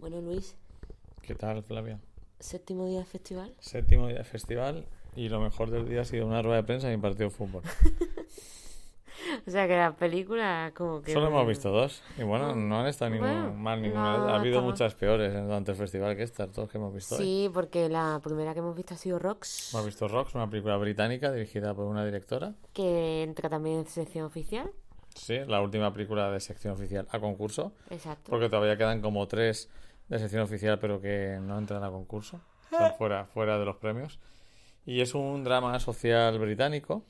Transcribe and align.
Bueno, 0.00 0.20
Luis, 0.20 0.56
¿Qué 1.22 1.34
tal, 1.34 1.62
Flavia? 1.62 2.00
séptimo 2.38 2.86
día 2.86 2.98
del 2.98 3.06
festival. 3.06 3.54
Séptimo 3.60 4.08
día 4.08 4.18
de 4.18 4.24
festival 4.24 4.86
y 5.14 5.28
lo 5.28 5.40
mejor 5.40 5.70
del 5.70 5.86
día 5.88 6.00
ha 6.00 6.04
sido 6.04 6.26
una 6.26 6.40
rueda 6.42 6.56
de 6.56 6.62
prensa 6.64 6.90
y 6.90 6.94
un 6.94 7.00
partido 7.02 7.28
de 7.28 7.34
fútbol. 7.34 7.62
O 9.46 9.50
sea 9.50 9.68
que 9.68 9.76
las 9.76 9.94
películas 9.96 10.72
como 10.72 11.02
que... 11.02 11.12
Solo 11.12 11.26
hemos 11.28 11.46
visto 11.46 11.70
dos 11.70 12.02
y 12.18 12.22
bueno, 12.22 12.50
Ah, 12.50 12.54
no 12.54 12.80
han 12.80 12.86
estado 12.86 13.10
ningún, 13.10 13.28
bueno, 13.28 13.52
mal 13.54 13.80
ninguna 13.82 14.16
no. 14.16 14.24
Ha 14.28 14.36
habido 14.36 14.56
estamos- 14.56 14.72
muchas 14.72 14.94
peores 14.94 15.32
durante 15.34 15.70
el 15.72 15.76
festival 15.76 16.16
que 16.16 16.22
estas, 16.22 16.50
todos 16.50 16.70
que 16.70 16.78
hemos 16.78 16.92
visto 16.94 17.14
hoy. 17.16 17.22
Sí, 17.22 17.50
porque 17.52 17.88
la 17.90 18.18
primera 18.24 18.54
que 18.54 18.60
hemos 18.60 18.74
visto 18.74 18.94
ha 18.94 18.96
sido 18.96 19.18
Rocks, 19.18 19.72
Hemos 19.74 19.86
visto 19.86 20.08
Rocks, 20.08 20.34
una 20.34 20.48
película 20.48 20.76
británica 20.78 21.30
dirigida 21.30 21.74
por 21.74 21.84
una 21.86 22.04
directora. 22.04 22.54
que 22.72 23.22
entra 23.22 23.48
también 23.50 23.80
en 23.80 23.86
sección 23.86 24.24
oficial. 24.24 24.70
Sí, 25.14 25.38
la 25.46 25.60
última 25.60 25.92
película 25.92 26.30
de 26.30 26.40
sección 26.40 26.72
oficial 26.72 27.06
a 27.10 27.20
concurso, 27.20 27.72
Exacto. 27.90 28.30
porque 28.30 28.48
todavía 28.48 28.76
quedan 28.78 29.00
como 29.02 29.28
tres 29.28 29.68
de 30.10 30.18
sección 30.18 30.42
oficial 30.42 30.78
pero 30.78 31.00
que 31.00 31.38
no 31.40 31.56
entran 31.58 31.82
a 31.82 31.90
concurso, 31.90 32.40
están 32.70 32.92
fuera, 32.94 33.24
fuera 33.24 33.58
de 33.58 33.64
los 33.64 33.76
premios. 33.76 34.18
Y 34.84 35.00
es 35.00 35.14
un 35.14 35.42
drama 35.44 35.78
social 35.80 36.38
británico. 36.38 37.02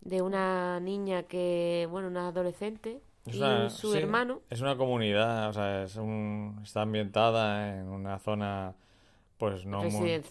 De 0.00 0.22
una 0.22 0.80
niña 0.80 1.24
que, 1.24 1.86
bueno, 1.90 2.08
una 2.08 2.28
adolescente 2.28 3.00
Es 3.26 3.34
y 3.36 3.38
una- 3.38 3.70
su 3.70 3.92
sí, 3.92 3.98
hermano. 3.98 4.40
Es 4.50 4.60
una 4.60 4.76
comunidad, 4.76 5.48
o 5.48 5.52
sea, 5.52 5.82
es 5.84 5.96
un, 5.96 6.60
está 6.62 6.82
ambientada 6.82 7.78
en 7.78 7.88
una 7.88 8.18
zona, 8.18 8.74
pues 9.38 9.66
no 9.66 9.82
muy, 9.82 10.22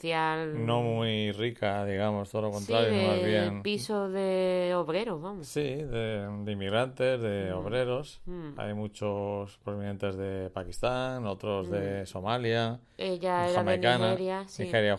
no 0.55 0.81
muy 0.81 1.31
rica, 1.33 1.85
digamos, 1.85 2.31
todo 2.31 2.43
lo 2.43 2.47
Sí, 2.51 2.53
contrario, 2.55 3.07
más 3.07 3.21
de 3.21 3.25
bien. 3.27 3.61
pisos 3.61 4.11
de 4.13 4.73
obreros, 4.75 5.21
vamos. 5.21 5.45
Sí, 5.47 5.61
de, 5.61 6.27
de 6.43 6.51
inmigrantes, 6.51 7.21
de 7.21 7.51
obreros. 7.51 8.21
Mm. 8.25 8.57
Hay 8.59 8.73
muchos 8.73 9.57
provenientes 9.63 10.15
de 10.15 10.49
Pakistán, 10.51 11.25
otros 11.27 11.69
de 11.69 12.05
Somalia, 12.05 12.79
Ella 12.97 13.41
era 13.41 13.47
de 13.49 13.53
jamaicana, 13.55 14.05
Nigeria, 14.11 14.43
sí. 14.47 14.63
Nigeria 14.63 14.97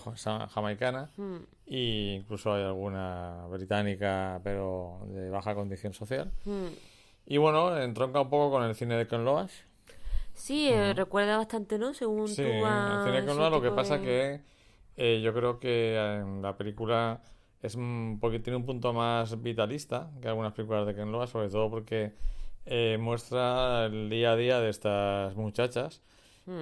jamaicana, 0.50 1.08
Mm, 1.16 1.36
y 1.66 2.12
incluso 2.16 2.52
hay 2.54 2.62
alguna 2.62 3.46
británica, 3.50 4.38
pero 4.44 4.98
de 5.08 5.30
baja 5.30 5.54
condición 5.54 5.94
social. 5.94 6.30
mm. 6.44 6.66
Y 7.26 7.38
bueno, 7.38 7.76
entronca 7.80 8.20
un 8.20 8.28
poco 8.28 8.50
con 8.50 8.64
el 8.64 8.74
cine 8.74 8.96
de 8.96 9.06
Ken 9.06 9.24
Loach. 9.24 9.50
Sí, 10.34 10.68
eh, 10.68 10.92
recuerda 10.94 11.36
bastante, 11.36 11.78
¿no? 11.78 11.94
Según 11.94 12.28
Sí, 12.28 12.34
tú 12.42 12.66
a 12.66 12.98
cine 13.02 13.50
lo 13.50 13.62
que 13.62 13.70
pasa 13.70 13.98
de- 13.98 14.02
que 14.04 14.40
eh, 14.96 15.20
yo 15.22 15.32
creo 15.34 15.58
que 15.58 15.96
en 15.96 16.42
la 16.42 16.56
película 16.56 17.20
es 17.62 17.76
porque 18.20 18.38
tiene 18.40 18.56
un 18.56 18.66
punto 18.66 18.92
más 18.92 19.40
vitalista 19.42 20.10
que 20.20 20.28
algunas 20.28 20.52
películas 20.52 20.86
de 20.86 20.94
Ken 20.94 21.10
Loach, 21.12 21.30
sobre 21.30 21.48
todo 21.48 21.70
porque 21.70 22.12
eh, 22.66 22.98
muestra 23.00 23.86
el 23.86 24.10
día 24.10 24.32
a 24.32 24.36
día 24.36 24.60
de 24.60 24.70
estas 24.70 25.34
muchachas 25.36 26.02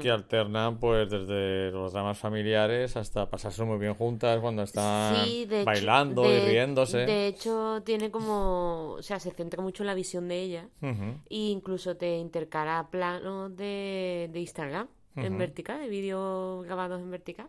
que 0.00 0.10
alternan 0.10 0.78
pues 0.78 1.10
desde 1.10 1.72
los 1.72 1.92
dramas 1.92 2.16
familiares 2.16 2.96
hasta 2.96 3.28
pasarse 3.28 3.64
muy 3.64 3.78
bien 3.78 3.94
juntas 3.94 4.38
cuando 4.40 4.62
están 4.62 5.24
Sí, 5.24 5.44
de 5.46 5.62
hecho- 5.62 5.64
bailando 5.66 6.22
de- 6.22 6.38
y 6.38 6.46
riéndose. 6.48 6.98
De 6.98 7.26
hecho, 7.26 7.82
tiene 7.84 8.10
como. 8.10 8.92
O 8.92 9.02
sea, 9.02 9.18
se 9.18 9.32
centra 9.32 9.60
mucho 9.62 9.82
en 9.82 9.88
la 9.88 9.94
visión 9.94 10.28
de 10.28 10.40
ella. 10.40 10.68
E 10.82 11.18
incluso 11.30 11.96
te 11.96 12.16
intercala 12.18 12.86
planos 12.90 13.56
de, 13.56 14.30
de 14.32 14.40
Instagram 14.40 14.86
en 15.16 15.36
vertical, 15.36 15.80
de 15.80 15.88
vídeos 15.88 16.64
grabados 16.64 17.00
en 17.00 17.10
vertical. 17.10 17.48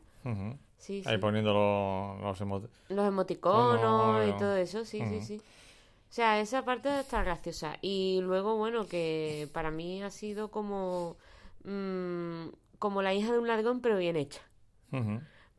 Sí. 0.78 1.02
Ahí 1.06 1.18
poniendo 1.18 1.54
lo- 1.54 2.18
los 2.22 2.42
emot- 2.42 2.68
Los 2.90 3.08
emoticonos 3.08 3.80
Oh, 3.84 4.24
y 4.28 4.32
no. 4.32 4.38
todo 4.38 4.56
eso, 4.58 4.84
sí, 4.86 5.02
sí, 5.08 5.22
sí. 5.22 5.38
O 5.38 6.16
sea, 6.16 6.40
esa 6.42 6.64
parte 6.66 7.00
está 7.00 7.24
graciosa. 7.24 7.78
Y 7.82 8.20
luego, 8.22 8.56
bueno, 8.58 8.86
que 8.88 9.48
para 9.54 9.72
mí 9.72 10.02
ha 10.04 10.10
sido 10.10 10.50
como. 10.52 11.16
Mm, 11.64 12.48
como 12.80 13.02
la 13.02 13.14
hija 13.14 13.32
de 13.32 13.40
un 13.40 13.48
ladrón, 13.48 13.82
pero 13.82 13.98
bien 13.98 14.16
hecha. 14.16 14.42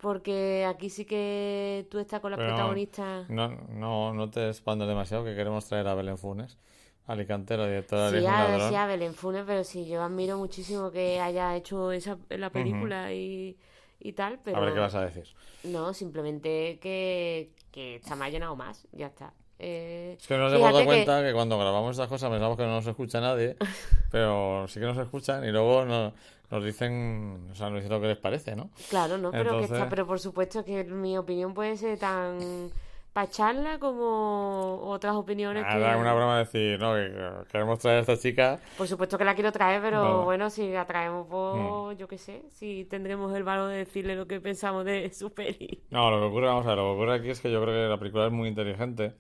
Porque 0.01 0.65
aquí 0.67 0.91
sí 0.91 1.05
que 1.05 1.87
tú 1.91 1.99
estás 1.99 2.21
con 2.21 2.31
las 2.31 2.39
Pero 2.39 2.53
protagonistas. 2.55 3.27
No, 3.29 3.49
no, 3.71 4.13
no 4.13 4.31
te 4.31 4.49
expandas 4.49 4.87
demasiado, 4.89 5.25
que 5.25 5.35
queremos 5.35 5.67
traer 5.67 5.87
a 5.89 5.95
Belén 5.95 6.19
Funes, 6.19 6.59
Alicante, 7.07 7.57
la 7.57 7.67
directora 7.67 8.11
de 8.11 8.11
Sí, 8.11 8.23
Hijo 8.23 8.31
a, 8.31 8.59
sí, 8.61 8.75
a 8.75 8.87
Belén 8.87 9.15
Funes, 9.15 9.45
pero 9.47 9.65
sí, 9.65 9.87
yo 9.89 10.03
admiro 10.03 10.37
muchísimo 10.39 10.91
que 10.91 11.21
haya 11.21 11.57
hecho 11.57 11.91
esa 11.93 12.19
la 12.29 12.51
película 12.53 13.13
y, 13.15 13.57
y 13.99 14.13
tal, 14.13 14.41
pero 14.41 14.59
A 14.59 14.61
ver 14.61 14.73
qué 14.75 14.81
vas 14.81 14.95
a 14.95 15.05
decir. 15.05 15.27
no, 15.63 15.95
simplemente 15.95 16.79
que, 16.81 17.53
que 17.73 17.97
está 17.97 18.17
más 18.17 18.31
llenado 18.33 18.57
más, 18.57 18.87
ya 18.93 19.07
está. 19.09 19.35
Eh, 19.59 20.17
Es 20.21 20.27
que 20.27 20.37
nos 20.37 20.53
hemos 20.53 20.67
dado 20.67 20.79
que- 20.81 20.85
cuenta 20.85 21.23
que... 21.23 21.33
cuando 21.33 21.59
grabamos 21.59 21.93
estas 21.93 22.09
cosas 22.09 22.31
pensamos 22.31 22.57
que 22.57 22.65
no 22.65 22.71
nos 22.73 22.87
escucha 22.87 23.21
nadie, 23.21 23.57
pero 24.11 24.67
sí 24.69 24.81
que 24.81 24.87
nos 24.87 24.99
escuchan 24.99 25.45
y 25.45 25.51
luego 25.51 25.85
nos, 25.85 26.13
nos 26.51 26.65
dicen, 26.65 27.49
o 27.53 27.55
sea, 27.55 27.69
nos 27.71 27.77
dicen 27.79 27.93
lo 27.93 28.01
que 28.01 28.09
les 28.09 28.17
parece, 28.19 28.57
¿no? 28.57 28.71
Claro, 28.91 29.17
no, 29.19 29.31
pero 29.31 29.59
que 29.59 29.65
está, 29.65 29.89
pero 29.89 30.07
por 30.07 30.19
supuesto 30.21 30.65
que 30.65 30.85
mi 30.85 31.17
opinión 31.17 31.55
puede 31.55 31.77
ser 31.77 31.99
tan 31.99 32.71
para 33.15 33.31
charla 33.31 33.79
como 33.79 34.81
otras 34.83 35.15
opiniones 35.15 35.65
que... 35.65 35.77
una 35.77 36.13
broma 36.13 36.39
decir, 36.39 36.81
no, 36.81 36.95
que 36.95 37.13
que 37.13 37.53
queremos 37.53 37.79
traer 37.79 37.99
a 37.99 38.01
esta 38.01 38.17
chica. 38.19 38.59
Por 38.77 38.89
supuesto 38.89 39.17
que 39.17 39.25
la 39.25 39.37
quiero 39.37 39.53
traer, 39.53 39.81
pero 39.81 40.03
No. 40.03 40.25
Bueno, 40.25 40.51
si 40.51 40.73
la 40.73 40.85
traemos, 40.85 41.29
pues 41.31 41.97
yo 41.97 42.09
qué 42.09 42.19
sé, 42.19 42.43
si 42.51 42.85
tendremos 42.87 43.33
el 43.37 43.45
valor 43.45 43.71
de 43.71 43.77
decirle 43.77 44.17
lo 44.17 44.27
que 44.27 44.41
pensamos 44.41 44.85
de 44.85 45.11
su 45.13 45.33
peli. 45.33 45.81
No, 45.91 46.11
lo 46.11 46.19
que 46.19 46.27
ocurre, 46.27 46.47
vamos 46.49 46.67
a 46.67 46.71
ver, 46.71 46.79
lo 46.79 46.85
que 46.85 46.97
ocurre 46.97 47.15
aquí 47.15 47.31
es 47.31 47.41
que 47.41 47.53
yo 47.53 47.63
creo 47.63 47.73
que 47.73 47.89
la 47.89 47.99
película 47.99 48.27
es 48.27 48.33
muy 48.33 48.49
inteligente 48.49 49.15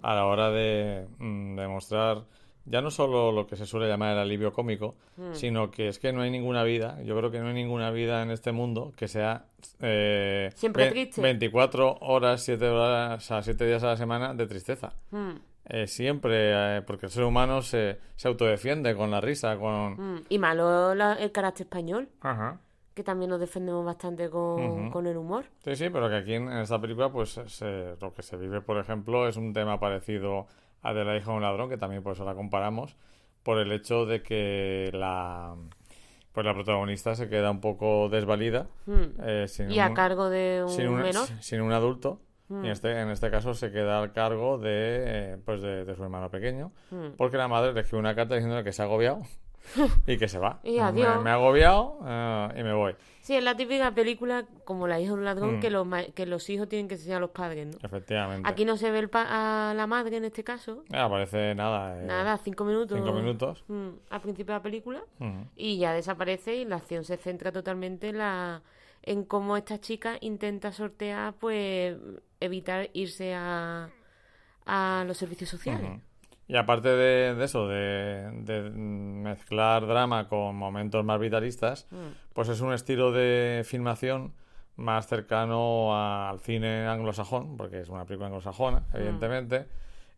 a 0.00 0.14
la 0.14 0.26
hora 0.26 0.50
de 0.50 1.08
mm, 1.18 1.56
demostrar 1.56 2.22
ya 2.66 2.80
no 2.82 2.90
solo 2.90 3.32
lo 3.32 3.46
que 3.46 3.56
se 3.56 3.66
suele 3.66 3.88
llamar 3.88 4.12
el 4.12 4.18
alivio 4.18 4.52
cómico, 4.52 4.94
sino 5.32 5.70
que 5.70 5.88
es 5.88 5.98
que 5.98 6.12
no 6.12 6.22
hay 6.22 6.30
ninguna 6.30 6.62
vida, 6.62 7.00
yo 7.02 7.16
creo 7.16 7.30
que 7.30 7.40
no 7.40 7.48
hay 7.48 7.54
ninguna 7.54 7.90
vida 7.90 8.22
en 8.22 8.30
este 8.30 8.52
mundo 8.52 8.92
que 8.96 9.08
sea 9.08 9.46
eh, 9.80 10.50
Siempre 10.54 10.90
triste. 10.90 11.20
24 11.20 11.98
horas, 12.00 12.42
7 12.42 12.68
horas, 12.68 13.18
o 13.24 13.26
sea, 13.26 13.42
7 13.42 13.66
días 13.66 13.82
a 13.82 13.88
la 13.88 13.96
semana 13.96 14.34
de 14.34 14.46
tristeza. 14.46 14.92
Mm, 15.10 15.30
Eh, 15.72 15.86
siempre, 15.86 16.78
eh, 16.78 16.82
porque 16.82 17.06
el 17.06 17.12
ser 17.12 17.22
humano 17.22 17.62
se, 17.62 17.98
se 18.16 18.26
autodefiende 18.26 18.96
con 18.96 19.10
la 19.10 19.20
risa, 19.20 19.56
con... 19.56 19.92
mm. 20.14 20.24
Y 20.28 20.38
malo 20.38 20.94
la- 20.96 21.12
el 21.14 21.30
carácter 21.30 21.66
español, 21.66 22.08
Ajá. 22.22 22.58
que 22.94 23.04
también 23.04 23.30
nos 23.30 23.38
defendemos 23.38 23.84
bastante 23.84 24.28
con, 24.30 24.90
con 24.90 25.06
el 25.06 25.16
humor. 25.16 25.44
Sí, 25.62 25.76
sí, 25.76 25.88
pero 25.90 26.08
que 26.08 26.16
aquí 26.16 26.34
en, 26.34 26.50
en 26.50 26.58
esta 26.58 26.80
película, 26.80 27.10
pues 27.12 27.38
se- 27.46 27.94
lo 28.00 28.12
que 28.12 28.22
se 28.22 28.36
vive, 28.36 28.60
por 28.62 28.78
ejemplo, 28.78 29.28
es 29.28 29.36
un 29.36 29.52
tema 29.52 29.78
parecido 29.78 30.46
a 30.82 30.94
de 30.94 31.04
la 31.04 31.16
hija 31.16 31.30
de 31.30 31.36
un 31.36 31.42
ladrón, 31.42 31.68
que 31.68 31.76
también 31.76 32.02
por 32.02 32.12
eso 32.14 32.24
la 32.24 32.34
comparamos, 32.34 32.96
por 33.42 33.58
el 33.58 33.70
hecho 33.72 34.06
de 34.06 34.22
que 34.22 34.90
la, 34.92 35.54
pues 36.32 36.46
la 36.46 36.54
protagonista 36.54 37.14
se 37.14 37.28
queda 37.28 37.50
un 37.50 37.60
poco 37.60 38.08
desvalida, 38.08 38.66
Mm. 38.86 39.02
eh, 39.22 39.44
sin, 39.48 39.70
Y 39.70 39.78
a 39.80 39.92
cargo 39.94 40.28
de 40.30 40.62
un 40.64 40.68
sin, 40.70 40.88
un- 40.88 41.02
menor. 41.02 41.26
sin 41.40 41.60
un 41.60 41.72
adulto. 41.72 42.20
Mm. 42.48 42.64
Y 42.64 42.66
en 42.66 42.72
este, 42.72 43.00
en 43.00 43.10
este 43.10 43.30
caso 43.30 43.54
se 43.54 43.70
queda 43.70 44.00
al 44.02 44.12
cargo 44.12 44.58
de, 44.58 44.70
eh, 44.72 45.36
pues 45.44 45.62
de, 45.62 45.84
de 45.84 45.94
su 45.94 46.02
hermano 46.02 46.30
pequeño, 46.30 46.72
Mm. 46.90 47.10
porque 47.16 47.36
la 47.36 47.46
madre 47.48 47.72
le 47.72 47.80
escribe 47.80 48.00
una 48.00 48.14
carta 48.14 48.34
diciéndole 48.34 48.64
que 48.64 48.72
se 48.72 48.82
ha 48.82 48.86
agobiado 48.86 49.22
y 50.06 50.18
que 50.18 50.28
se 50.28 50.38
va. 50.38 50.60
Y 50.64 50.72
Me- 50.76 50.80
adiós. 50.82 51.22
Me, 51.22 51.30
ha 51.30 51.34
agobiado 51.34 51.98
eh, 52.06 52.48
y 52.58 52.62
me 52.62 52.72
voy. 52.72 52.94
Sí, 53.22 53.36
es 53.36 53.44
la 53.44 53.54
típica 53.56 53.92
película 53.94 54.46
como 54.64 54.86
La 54.88 54.98
hija 54.98 55.12
de 55.12 55.18
un 55.18 55.24
ladrón 55.24 55.56
Mm. 55.58 55.60
que, 55.60 55.70
los, 55.70 55.86
que 56.14 56.26
los 56.26 56.48
hijos 56.50 56.68
tienen 56.68 56.88
que 56.88 56.94
enseñar 56.94 57.18
a 57.18 57.20
los 57.20 57.30
padres, 57.30 57.66
¿no? 57.68 57.78
Efectivamente. 57.82 58.48
Aquí 58.48 58.64
no 58.64 58.76
se 58.76 58.90
ve 58.90 58.98
el 58.98 59.10
pa- 59.10 59.70
a 59.70 59.74
la 59.74 59.86
madre 59.86 60.16
en 60.16 60.24
este 60.24 60.42
caso. 60.42 60.82
Ah, 60.92 61.04
aparece 61.04 61.54
nada. 61.54 62.00
eh, 62.02 62.06
Nada, 62.06 62.38
cinco 62.38 62.64
minutos. 62.64 62.98
Cinco 62.98 63.12
minutos. 63.12 63.62
mm, 63.68 63.88
al 64.08 64.20
principio 64.22 64.54
de 64.54 64.58
la 64.58 64.62
película. 64.62 65.02
Ujú. 65.20 65.46
Y 65.54 65.78
ya 65.78 65.92
desaparece 65.92 66.56
y 66.56 66.64
la 66.64 66.76
acción 66.76 67.04
se 67.04 67.16
centra 67.18 67.52
totalmente 67.52 68.08
en 68.08 68.18
la 68.18 68.62
en 69.02 69.24
cómo 69.24 69.56
esta 69.56 69.80
chica 69.80 70.16
intenta 70.20 70.72
sortear, 70.72 71.32
pues, 71.34 71.96
evitar 72.38 72.90
irse 72.92 73.34
a, 73.34 73.88
a 74.66 75.04
los 75.06 75.16
servicios 75.16 75.48
sociales. 75.50 75.90
Y 76.50 76.56
aparte 76.56 76.88
de, 76.88 77.34
de 77.36 77.44
eso, 77.44 77.68
de, 77.68 78.28
de 78.42 78.70
mezclar 78.70 79.86
drama 79.86 80.28
con 80.28 80.56
momentos 80.56 81.04
más 81.04 81.20
vitalistas, 81.20 81.86
Mm. 81.92 81.96
pues 82.32 82.48
es 82.48 82.60
un 82.60 82.72
estilo 82.72 83.12
de 83.12 83.62
filmación 83.64 84.32
más 84.76 85.06
cercano 85.06 85.94
a- 85.94 86.28
al 86.28 86.40
cine 86.40 86.86
anglosajón, 86.88 87.56
porque 87.56 87.80
es 87.80 87.88
una 87.88 88.04
película 88.04 88.26
anglosajona, 88.26 88.80
Mm. 88.80 88.96
evidentemente, 88.96 89.66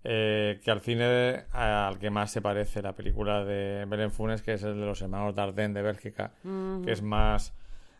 eh, 0.04 0.58
que 0.64 0.70
al 0.70 0.80
cine 0.80 1.44
al 1.52 1.98
que 1.98 2.08
más 2.10 2.30
se 2.30 2.40
parece 2.40 2.80
la 2.80 2.94
película 2.94 3.44
de 3.44 3.84
Belén 3.86 4.10
Funes, 4.10 4.40
que 4.40 4.54
es 4.54 4.62
el 4.62 4.80
de 4.80 4.86
los 4.86 5.02
hermanos 5.02 5.34
Dardenne 5.34 5.74
de 5.74 5.82
Bélgica, 5.82 6.32
Ujú. 6.44 6.82
que 6.84 6.92
es 6.92 7.02
más, 7.02 7.52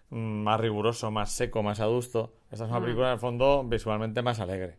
mm, 0.08 0.16
más 0.42 0.58
riguroso, 0.58 1.10
más 1.10 1.32
seco, 1.32 1.62
más 1.62 1.80
adusto. 1.80 2.32
Esta 2.50 2.64
es 2.64 2.70
Mm. 2.70 2.74
una 2.74 2.80
película, 2.82 3.06
en 3.08 3.12
el 3.12 3.18
fondo, 3.18 3.62
visualmente 3.64 4.22
más 4.22 4.40
alegre. 4.40 4.78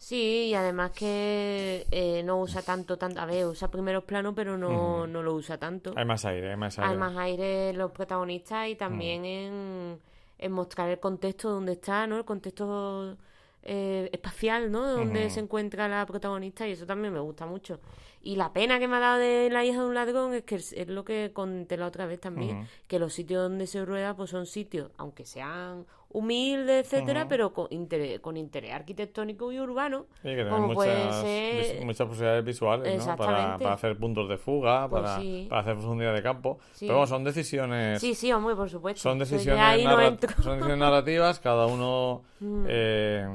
Sí, 0.00 0.48
y 0.48 0.54
además 0.54 0.92
que 0.92 1.86
eh, 1.90 2.22
no 2.24 2.40
usa 2.40 2.62
tanto, 2.62 2.96
tanto, 2.96 3.20
a 3.20 3.26
ver, 3.26 3.44
usa 3.44 3.70
primeros 3.70 4.04
planos, 4.04 4.32
pero 4.34 4.56
no, 4.56 5.06
no 5.06 5.22
lo 5.22 5.34
usa 5.34 5.58
tanto. 5.58 5.92
Hay 5.94 6.06
más 6.06 6.24
aire, 6.24 6.52
hay 6.52 6.56
más 6.56 6.78
aire. 6.78 6.90
Hay 6.90 6.96
más 6.96 7.16
aire 7.18 7.68
en 7.68 7.76
los 7.76 7.92
protagonistas 7.92 8.68
y 8.70 8.76
también 8.76 9.26
en, 9.26 10.00
en 10.38 10.52
mostrar 10.52 10.88
el 10.88 10.98
contexto 10.98 11.50
donde 11.50 11.72
está, 11.72 12.06
¿no? 12.06 12.16
El 12.16 12.24
contexto 12.24 13.18
eh, 13.62 14.08
espacial, 14.10 14.72
¿no? 14.72 14.90
Donde 14.90 15.28
se 15.28 15.40
encuentra 15.40 15.86
la 15.86 16.06
protagonista 16.06 16.66
y 16.66 16.72
eso 16.72 16.86
también 16.86 17.12
me 17.12 17.20
gusta 17.20 17.44
mucho. 17.44 17.78
Y 18.22 18.36
la 18.36 18.54
pena 18.54 18.78
que 18.78 18.88
me 18.88 18.96
ha 18.96 19.00
dado 19.00 19.18
de 19.18 19.50
la 19.50 19.66
hija 19.66 19.82
de 19.82 19.86
un 19.86 19.94
ladrón 19.94 20.32
es 20.32 20.44
que 20.44 20.54
es, 20.54 20.88
lo 20.88 21.04
que 21.04 21.32
conté 21.34 21.76
la 21.76 21.86
otra 21.86 22.06
vez 22.06 22.20
también, 22.20 22.66
que 22.86 22.98
los 22.98 23.12
sitios 23.12 23.42
donde 23.42 23.66
se 23.66 23.84
rueda 23.84 24.16
pues 24.16 24.30
son 24.30 24.46
sitios, 24.46 24.90
aunque 24.96 25.26
sean 25.26 25.84
humildes, 26.12 26.86
etcétera, 26.92 27.28
pero 27.28 27.52
con 27.52 27.66
interés, 27.70 28.20
con 28.20 28.36
interés 28.36 28.72
arquitectónico 28.72 29.52
y 29.52 29.60
urbano, 29.60 30.06
Sí, 30.22 30.28
que 30.34 30.48
como 30.48 30.74
puede 30.74 31.04
muchas, 31.04 31.20
ser... 31.22 31.74
vis- 31.76 31.84
muchas 31.84 32.06
posibilidades 32.08 32.44
visuales, 32.44 33.06
¿no? 33.06 33.16
Para, 33.16 33.54
hacer 33.72 33.96
puntos 33.96 34.28
de 34.28 34.36
fuga, 34.38 34.88
Pues 34.88 35.02
para, 35.02 35.20
sí. 35.20 35.46
para 35.48 35.60
hacer 35.62 35.74
profundidad 35.76 36.14
de 36.14 36.22
campo. 36.22 36.58
Sí. 36.72 36.86
Pero 36.86 36.98
bueno, 36.98 37.06
son 37.06 37.24
decisiones 37.24 38.00
Sí, 38.00 38.14
sí, 38.14 38.32
hombre, 38.32 38.56
por 38.56 38.68
supuesto. 38.68 39.00
Son 39.00 39.18
decisiones, 39.18 39.84
no 39.84 39.90
son 39.96 40.16
decisiones 40.16 40.78
narrativas, 40.78 41.40
cada 41.40 41.66
uno 41.66 42.22
Mm. 42.40 42.64
eh, 42.68 43.28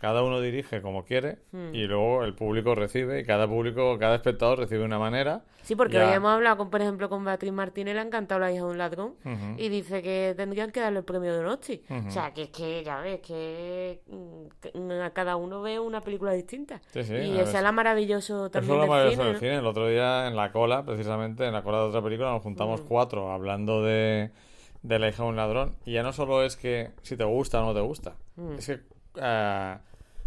cada 0.00 0.22
uno 0.22 0.40
dirige 0.40 0.80
como 0.80 1.04
quiere 1.04 1.38
Mm. 1.52 1.74
y 1.74 1.86
luego 1.86 2.22
el 2.24 2.34
público 2.34 2.74
recibe 2.74 3.20
y 3.20 3.24
cada 3.24 3.48
público, 3.48 3.98
cada 3.98 4.14
espectador 4.14 4.58
recibe 4.60 4.80
de 4.80 4.84
una 4.86 4.98
manera. 4.98 5.42
Sí, 5.62 5.74
porque 5.74 5.94
Ya. 5.94 6.08
hoy 6.08 6.14
hemos 6.14 6.30
hablado, 6.30 6.56
con, 6.56 6.70
por 6.70 6.80
ejemplo, 6.80 7.08
con 7.10 7.24
Beatriz 7.24 7.52
Martínez, 7.52 7.94
le 7.94 8.00
ha 8.00 8.04
encantado 8.04 8.40
la 8.40 8.50
hija 8.52 8.64
de 8.64 8.70
un 8.70 8.78
ladrón. 8.78 9.14
Y 9.58 9.68
dice 9.68 10.00
que 10.02 10.32
tendrían 10.36 10.70
que 10.70 10.80
darle 10.80 11.00
el 11.00 11.04
premio 11.04 11.36
de. 11.36 11.44
Ujú. 11.44 12.08
O 12.08 12.10
sea, 12.10 12.32
que 12.32 12.44
es 12.44 12.48
que, 12.50 12.82
ya 12.84 13.00
ves, 13.00 13.20
que 13.20 14.00
mm, 14.06 14.46
que, 14.60 15.10
cada 15.12 15.36
uno 15.36 15.60
ve 15.62 15.78
una 15.78 16.00
película 16.00 16.32
distinta. 16.32 16.80
Sí, 16.92 17.02
sí, 17.04 17.14
y 17.14 17.36
eso 17.36 17.46
ver. 17.52 17.56
es 17.56 17.62
lo 17.62 17.72
maravilloso 17.72 18.34
Eso 18.46 18.50
también 18.50 18.72
es 18.72 18.76
lo 18.76 18.80
del 18.82 18.90
maravilloso 18.90 19.16
cine, 19.22 19.26
del 19.26 19.32
¿no? 19.34 19.38
cine. 19.40 19.54
El 19.56 19.66
otro 19.66 19.88
día 19.88 20.26
en 20.28 20.36
la 20.36 20.52
cola, 20.52 20.84
precisamente, 20.84 21.44
en 21.46 21.52
la 21.52 21.62
cola 21.62 21.78
de 21.78 21.84
otra 21.84 22.02
película, 22.02 22.30
nos 22.30 22.42
juntamos 22.42 22.82
Mm. 22.82 22.86
cuatro 22.86 23.30
hablando 23.32 23.82
de, 23.82 24.30
de 24.82 24.98
la 24.98 25.08
hija 25.08 25.22
de 25.24 25.28
un 25.28 25.36
ladrón. 25.36 25.74
Y 25.84 25.92
ya 25.92 26.02
no 26.02 26.12
solo 26.12 26.42
es 26.44 26.56
que 26.56 26.92
si 27.02 27.16
te 27.16 27.24
gusta 27.24 27.62
o 27.62 27.66
no 27.66 27.74
te 27.74 27.80
gusta, 27.80 28.14
Mm. 28.36 28.52
es 28.58 28.66
que 28.66 28.80
eh, 29.20 29.76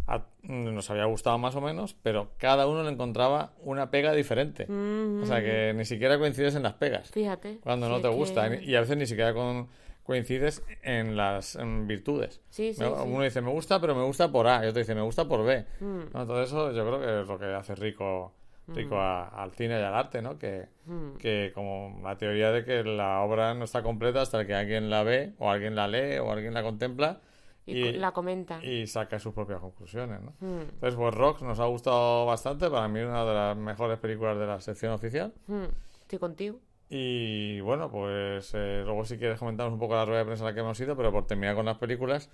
a- 0.07 0.25
nos 0.43 0.89
había 0.89 1.05
gustado 1.05 1.37
más 1.37 1.55
o 1.55 1.61
menos, 1.61 1.95
pero 2.01 2.31
cada 2.37 2.67
uno 2.67 2.83
le 2.83 2.89
encontraba 2.91 3.51
una 3.63 3.91
pega 3.91 4.13
diferente. 4.13 4.65
Mm, 4.67 5.23
O 5.23 5.25
sea 5.25 5.41
que 5.41 5.73
ni 5.75 5.85
siquiera 5.85 6.17
coincides 6.17 6.55
en 6.55 6.63
las 6.63 6.73
pegas 6.73 7.11
Fíjate. 7.11 7.59
cuando 7.63 7.87
no 7.89 7.97
te 8.01 8.09
que- 8.09 8.15
gusta 8.15 8.53
y 8.55 8.75
a 8.75 8.81
veces 8.81 8.97
ni 8.97 9.05
siquiera 9.05 9.33
con- 9.33 9.67
coincides 10.03 10.63
en 10.81 11.15
las 11.15 11.55
en 11.55 11.87
virtudes. 11.87 12.41
Sí, 12.49 12.73
sí. 12.73 12.83
Uno 12.83 13.23
dice 13.23 13.39
me 13.41 13.51
gusta, 13.51 13.79
pero 13.79 13.93
me 13.95 14.03
gusta 14.03 14.31
por 14.31 14.47
A, 14.47 14.65
y 14.65 14.67
otro 14.69 14.79
dice 14.79 14.95
me 14.95 15.01
gusta 15.01 15.25
por 15.27 15.45
B. 15.45 15.65
Mm. 15.79 15.99
¿no? 16.13 16.25
Todo 16.25 16.41
eso 16.43 16.71
yo 16.71 16.85
creo 16.85 16.99
que 16.99 17.21
es 17.21 17.27
lo 17.27 17.37
que 17.39 17.45
hace 17.45 17.75
rico 17.75 18.33
rico 18.67 18.95
a- 18.97 19.27
al 19.27 19.51
cine 19.51 19.79
y 19.79 19.83
al 19.83 19.93
arte, 19.93 20.21
¿no? 20.21 20.37
Que, 20.39 20.65
Mm. 20.85 21.17
que 21.17 21.51
como 21.53 21.99
la 22.03 22.17
teoría 22.17 22.51
de 22.51 22.63
que 22.63 22.83
la 22.83 23.19
obra 23.21 23.53
no 23.53 23.65
está 23.65 23.83
completa 23.83 24.21
hasta 24.21 24.45
que 24.45 24.53
alguien 24.53 24.89
la 24.89 25.03
ve 25.03 25.33
o 25.39 25.49
alguien 25.49 25.75
la 25.75 25.87
lee 25.87 26.19
o 26.19 26.31
alguien 26.31 26.53
la 26.53 26.63
contempla 26.63 27.19
Y, 27.65 27.91
la 27.93 28.11
comenta. 28.11 28.63
y 28.63 28.87
saca 28.87 29.19
sus 29.19 29.33
propias 29.33 29.59
conclusiones, 29.59 30.19
¿no? 30.21 30.31
Mm, 30.39 30.61
Entonces, 30.61 30.95
pues 30.95 31.13
Rock 31.13 31.41
nos 31.43 31.59
ha 31.59 31.65
gustado 31.65 32.25
bastante, 32.25 32.69
para 32.69 32.87
mí 32.87 32.99
una 33.01 33.23
de 33.23 33.33
las 33.33 33.55
mejores 33.57 33.99
películas 33.99 34.37
de 34.37 34.47
la 34.47 34.59
sección 34.61 34.91
oficial. 34.93 35.31
mm. 35.47 35.63
Estoy 36.01 36.19
contigo. 36.19 36.57
Y 36.89 37.61
bueno, 37.61 37.89
pues 37.89 38.51
eh, 38.53 38.81
luego 38.83 39.05
si 39.05 39.17
quieres 39.17 39.39
comentamos 39.39 39.71
un 39.73 39.79
poco 39.79 39.95
la 39.95 40.03
rueda 40.03 40.19
de 40.19 40.25
prensa 40.25 40.43
a 40.43 40.47
la 40.49 40.53
que 40.53 40.59
hemos 40.59 40.77
ido, 40.81 40.97
pero 40.97 41.11
por 41.11 41.25
terminar 41.25 41.55
con 41.55 41.65
las 41.65 41.77
películas, 41.77 42.29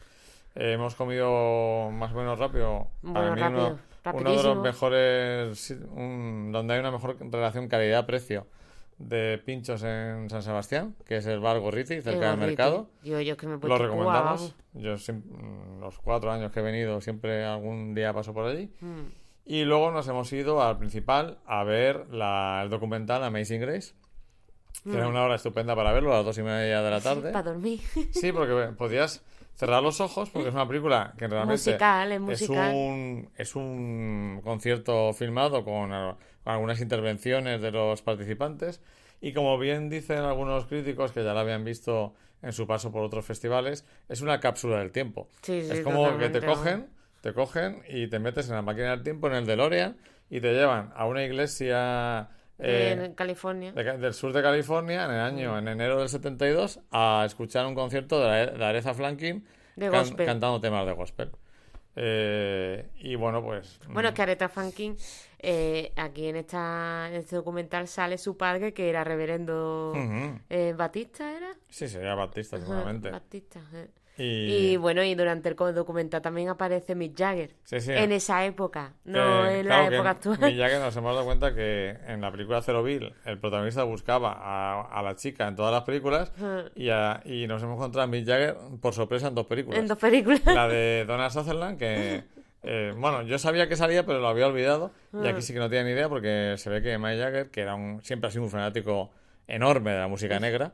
eh, 0.56 0.72
hemos 0.74 0.96
comido 0.96 1.92
más 1.92 2.12
o 2.14 2.16
menos 2.16 2.40
rápido. 2.40 2.88
Para 3.14 3.36
mí 3.36 3.42
rápido, 3.42 3.68
uno, 3.68 4.18
uno 4.20 4.30
de 4.36 4.44
los 4.44 4.58
mejores, 4.64 5.72
un- 5.96 6.50
donde 6.52 6.74
hay 6.74 6.80
una 6.80 6.90
mejor 6.92 7.18
relación 7.32 7.68
calidad-precio 7.68 8.48
de 8.98 9.38
pinchos 9.46 9.84
en 9.84 10.30
San 10.30 10.42
Sebastián, 10.42 10.96
que 11.06 11.18
es 11.18 11.26
el 11.28 11.40
bar 11.40 11.60
Gorriti, 11.60 12.02
cerca 12.02 12.32
El 12.34 12.40
del 12.40 12.48
mercado. 12.50 12.90
Yo, 13.04 13.22
yo 13.22 13.34
es 13.34 13.38
que 13.38 13.48
me 13.48 13.58
Lo 13.68 13.78
recomendamos. 13.78 14.56
Yo 14.74 14.96
mm, 14.96 15.80
los 15.82 16.00
cuatro 16.00 16.32
años 16.32 16.52
que 16.52 16.60
he 16.60 16.64
venido 16.64 17.00
siempre 17.02 17.46
algún 17.46 17.94
día 17.94 18.12
paso 18.14 18.34
por 18.34 18.46
allí. 18.46 18.72
Mm. 18.82 19.02
Y 19.46 19.64
luego 19.64 19.92
nos 19.92 20.08
hemos 20.08 20.32
ido 20.34 20.62
al 20.62 20.78
principal 20.78 21.38
a 21.46 21.64
ver 21.64 22.08
la- 22.12 22.62
el 22.64 22.70
documental 22.70 23.24
Amazing 23.24 23.62
Grace. 23.62 23.94
Que 24.84 24.96
era 24.96 25.08
una 25.08 25.24
hora 25.24 25.36
estupenda 25.36 25.76
para 25.76 25.92
verlo 25.92 26.14
a 26.14 26.18
las 26.18 26.26
dos 26.26 26.38
y 26.38 26.44
media 26.44 26.82
de 26.82 26.92
la 26.92 27.02
tarde. 27.02 27.32
Para 27.32 27.52
dormir. 27.52 27.80
Sí, 28.12 28.32
porque 28.32 28.74
podías 28.78 29.24
cerrar 29.56 29.82
los 29.82 30.00
ojos 30.02 30.30
porque 30.30 30.50
es 30.50 30.54
una 30.54 30.68
película 30.68 31.14
que 31.18 31.28
realmente 31.28 31.54
Musical, 31.54 32.12
es 32.12 32.20
musical. 32.22 32.74
un 32.76 33.30
es 33.38 33.56
un 33.56 34.40
concierto 34.44 35.14
filmado 35.14 35.64
con 35.66 35.92
algunas 36.54 36.80
intervenciones 36.82 37.62
de 37.62 37.72
los 37.72 38.02
participantes 38.02 38.82
y 39.22 39.34
como 39.34 39.58
bien 39.58 39.90
dicen 39.90 40.20
algunos 40.20 40.66
críticos 40.66 41.12
que 41.12 41.24
ya 41.24 41.34
la 41.34 41.42
habían 41.42 41.64
visto 41.64 42.14
en 42.42 42.54
su 42.54 42.68
paso 42.68 42.92
por 42.92 43.04
otros 43.04 43.26
festivales, 43.26 43.86
es 44.10 44.22
una 44.22 44.40
cápsula 44.40 44.80
del 44.80 44.92
tiempo. 44.92 45.28
Sí, 45.42 45.62
sí, 45.64 45.72
es 45.74 45.82
como 45.82 46.18
que 46.20 46.30
te 46.30 46.40
cogen, 46.46 46.90
te 47.22 47.34
cogen 47.34 47.82
y 47.90 48.08
te 48.08 48.20
metes 48.20 48.48
en 48.50 48.56
la 48.56 48.62
máquina 48.62 48.92
del 48.92 49.04
tiempo 49.04 49.28
en 49.28 49.34
el 49.34 49.46
DeLorean 49.48 49.98
y 50.30 50.40
te 50.40 50.54
llevan 50.54 50.92
a 50.96 51.06
una 51.08 51.24
iglesia 51.24 52.30
eh, 52.60 52.96
en 53.06 53.14
California. 53.16 53.72
de 53.72 53.84
del 53.98 54.14
sur 54.14 54.34
de 54.34 54.42
California 54.42 55.06
en 55.06 55.12
el 55.12 55.20
año, 55.20 55.58
en 55.58 55.68
enero 55.68 56.00
del 56.00 56.10
72, 56.10 56.80
a 56.92 57.24
escuchar 57.26 57.66
un 57.66 57.76
concierto 57.76 58.20
de, 58.22 58.48
de 58.48 58.66
Aretha 58.66 58.94
Franklin 58.94 59.46
can- 59.92 59.92
cantando 60.26 60.60
temas 60.62 60.86
de 60.86 60.94
gospel. 60.94 61.32
Eh, 62.00 62.92
y 63.00 63.16
bueno, 63.16 63.44
pues... 63.44 63.80
Bueno, 63.90 64.10
mm, 64.10 64.12
es 64.12 64.14
que 64.14 64.22
Aretha 64.22 64.50
Franklin, 64.50 64.96
eh, 65.40 65.92
aquí 65.96 66.28
en, 66.28 66.36
esta, 66.36 67.08
en 67.10 67.16
este 67.16 67.36
documental 67.36 67.88
sale 67.88 68.20
su 68.20 68.38
padre, 68.38 68.72
que 68.74 68.88
era 68.88 69.04
reverendo 69.04 69.94
eh, 70.48 70.76
Batista, 70.78 71.36
¿era? 71.36 71.56
Sí, 71.70 71.88
sería 71.88 72.14
Batista, 72.14 72.60
seguramente. 72.60 73.10
Batista. 73.10 73.62
Eh. 74.18 74.24
Y, 74.50 74.68
Y 74.74 74.78
bueno, 74.78 75.04
y 75.04 75.16
durante 75.16 75.50
el 75.50 75.56
documental 75.56 76.22
también 76.22 76.50
aparece 76.50 76.96
Mick 76.96 77.18
Jagger. 77.18 77.56
Sí, 77.64 77.80
sí. 77.82 77.92
En 77.94 78.12
esa 78.12 78.46
época, 78.46 78.94
no 79.06 79.48
en 79.48 79.66
claro, 79.66 79.90
la 79.90 79.96
época 79.96 80.10
actual. 80.12 80.40
Mick 80.42 80.58
Jagger 80.58 80.80
nos 80.80 80.96
hemos 80.98 81.14
dado 81.14 81.26
cuenta 81.26 81.54
que 81.54 81.98
en 82.08 82.22
la 82.22 82.32
película 82.32 82.62
Zero 82.62 82.84
Bill 82.84 83.14
el 83.26 83.38
protagonista 83.40 83.84
buscaba 83.84 84.34
a, 84.38 84.82
a 84.82 85.02
la 85.04 85.16
chica 85.16 85.48
en 85.48 85.56
todas 85.56 85.72
las 85.72 85.84
películas 85.84 86.32
y, 86.76 86.90
a- 86.90 87.22
y 87.26 87.48
nos 87.48 87.62
hemos 87.64 87.76
encontrado 87.78 88.04
a 88.04 88.08
Mick 88.08 88.26
Jagger 88.28 88.56
por 88.82 88.94
sorpresa 88.94 89.28
en 89.28 89.36
dos 89.36 89.46
películas. 89.46 89.80
En 89.80 89.88
dos 89.88 89.98
películas. 89.98 90.42
La 90.46 90.68
de 90.68 91.06
Donna 91.08 91.30
Sutherland, 91.30 91.78
que 91.78 92.24
eh, 92.64 92.94
bueno, 92.98 93.22
yo 93.22 93.38
sabía 93.38 93.70
que 93.70 93.76
salía, 93.76 94.06
pero 94.06 94.20
lo 94.20 94.28
había 94.28 94.48
olvidado. 94.48 94.92
Y 95.14 95.28
aquí 95.28 95.42
sí 95.42 95.54
que 95.54 95.60
no 95.60 95.70
tenía 95.70 95.84
ni 95.86 95.92
idea, 95.92 96.10
porque 96.10 96.56
se 96.58 96.70
ve 96.70 96.82
que 96.82 96.98
Mike 96.98 97.18
Jagger, 97.22 97.50
que 97.50 97.62
era 97.62 97.76
un, 97.76 98.02
siempre 98.04 98.28
ha 98.28 98.32
sido 98.32 98.44
un 98.44 98.50
fanático 98.50 99.12
enorme 99.48 99.92
de 99.92 100.00
la 100.00 100.08
música 100.10 100.40
negra, 100.40 100.74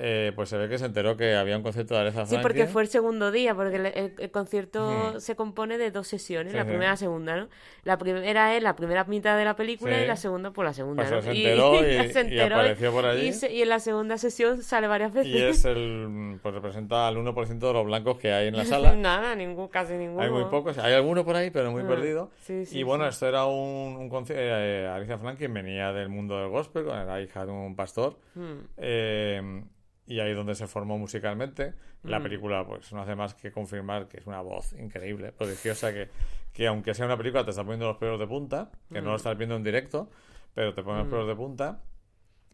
eh, 0.00 0.32
pues 0.34 0.48
se 0.48 0.56
ve 0.56 0.68
que 0.68 0.76
se 0.78 0.86
enteró 0.86 1.16
que 1.16 1.36
había 1.36 1.56
un 1.56 1.62
concierto 1.62 1.94
de 1.94 2.00
Aretha 2.00 2.26
Sí, 2.26 2.30
Franklin. 2.34 2.42
porque 2.42 2.66
fue 2.66 2.82
el 2.82 2.88
segundo 2.88 3.30
día, 3.30 3.54
porque 3.54 3.76
el, 3.76 3.86
el- 3.86 4.14
el 4.18 4.30
concierto 4.30 5.20
se 5.20 5.36
compone 5.36 5.78
de 5.78 5.90
dos 5.92 6.08
sesiones, 6.08 6.52
Sí, 6.52 6.56
la 6.58 6.64
sí. 6.64 6.68
primera 6.68 6.86
y 6.90 6.92
la 6.92 6.96
segunda, 6.96 7.36
¿no? 7.36 7.48
La 7.84 7.96
primera 7.96 8.56
es 8.56 8.62
la 8.62 8.74
primera 8.74 9.04
mitad 9.04 9.36
de 9.38 9.44
la 9.44 9.54
película 9.54 9.96
Sí. 9.96 10.02
y 10.02 10.06
la 10.06 10.16
segunda 10.16 10.50
por 10.50 10.64
la 10.64 10.72
segunda, 10.72 11.04
Pues 11.04 11.14
¿no? 11.14 11.22
se 11.22 11.30
enteró 11.36 11.74
y- 11.80 12.08
se 12.12 12.18
y 12.20 12.22
enteró 12.24 12.56
apareció 12.56 12.92
por 12.92 13.06
allí. 13.06 13.28
Y, 13.28 13.32
se- 13.32 13.52
y 13.52 13.62
en 13.62 13.68
la 13.68 13.78
segunda 13.78 14.18
sesión 14.18 14.62
sale 14.62 14.88
varias 14.88 15.12
veces. 15.12 15.32
Y 15.32 15.38
es 15.40 15.64
el. 15.64 16.38
Pues 16.42 16.54
representa 16.54 17.06
al 17.08 17.16
1% 17.16 17.68
de 17.68 17.72
los 17.72 17.84
blancos 17.86 18.18
que 18.18 18.32
hay 18.32 18.48
en 18.48 18.56
la 18.56 18.64
sala. 18.64 18.94
Nada, 18.94 19.34
ningún, 19.36 19.68
casi 19.68 19.92
ninguno. 19.94 20.22
Hay 20.22 20.30
muy 20.30 20.44
pocos, 20.46 20.76
hay 20.78 20.92
alguno 20.92 21.24
por 21.24 21.36
ahí, 21.36 21.50
pero 21.50 21.70
muy 21.70 21.82
Ah, 21.82 21.88
perdido. 21.88 22.30
sí, 22.40 22.66
sí, 22.66 22.80
y 22.80 22.82
bueno, 22.82 23.04
sí. 23.04 23.10
esto 23.10 23.28
era 23.28 23.46
un, 23.46 23.96
un 23.96 24.08
concierto. 24.08 24.42
Eh, 24.44 24.88
Alicia 24.88 25.18
Franklin 25.18 25.54
venía 25.54 25.92
del 25.92 26.08
mundo 26.08 26.36
del 26.40 26.48
gospel, 26.48 26.86
era 26.88 27.20
hija 27.20 27.46
de 27.46 27.52
un 27.52 27.76
pastor. 27.76 28.07
Mm. 28.34 28.58
eh, 28.76 29.62
y 30.06 30.20
ahí 30.20 30.32
donde 30.32 30.54
se 30.54 30.66
formó 30.66 30.96
musicalmente. 30.98 31.74
Mm. 32.02 32.08
La 32.08 32.22
película, 32.22 32.64
pues 32.66 32.92
no 32.92 33.02
hace 33.02 33.14
más 33.14 33.34
que 33.34 33.50
confirmar 33.52 34.08
que 34.08 34.18
es 34.18 34.26
una 34.26 34.40
voz 34.40 34.72
increíble, 34.74 35.32
prodigiosa, 35.32 35.92
que, 35.92 36.08
que 36.52 36.66
aunque 36.66 36.94
sea 36.94 37.06
una 37.06 37.16
película 37.16 37.44
te 37.44 37.50
está 37.50 37.62
poniendo 37.62 37.86
los 37.88 37.96
pelos 37.98 38.18
de 38.18 38.26
punta, 38.26 38.70
que 38.92 39.00
Mm. 39.00 39.04
no 39.04 39.10
lo 39.10 39.16
estás 39.16 39.36
viendo 39.36 39.56
en 39.56 39.64
directo, 39.64 40.08
pero 40.54 40.72
te 40.74 40.82
pone 40.82 41.00
los 41.00 41.08
pelos 41.08 41.26
de 41.28 41.34
punta. 41.36 41.80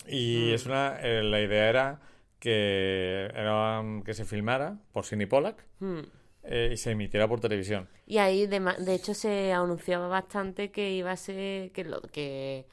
Y 0.08 0.48
Mm. 0.50 0.54
es 0.54 0.66
una. 0.66 0.98
eh, 1.00 1.22
la 1.22 1.40
idea 1.40 1.68
era 1.68 2.00
que, 2.40 3.30
era 3.34 3.80
um, 3.80 4.02
que 4.02 4.14
se 4.14 4.24
filmara 4.24 4.76
por 4.92 5.04
Sidney 5.04 5.26
Pollack 5.26 5.64
Mm. 5.80 6.00
eh, 6.44 6.70
y 6.72 6.76
se 6.76 6.90
emitiera 6.90 7.26
por 7.28 7.40
televisión. 7.40 7.88
Y 8.06 8.18
ahí, 8.18 8.46
de, 8.46 8.60
ma- 8.60 8.74
de 8.76 8.94
hecho, 8.94 9.14
se 9.14 9.52
anunciaba 9.52 10.08
bastante 10.08 10.70
que 10.70 10.90
iba 10.92 11.10
a 11.12 11.16
ser, 11.16 11.70
que 11.72 11.84
lo, 11.84 12.02
que, 12.02 12.66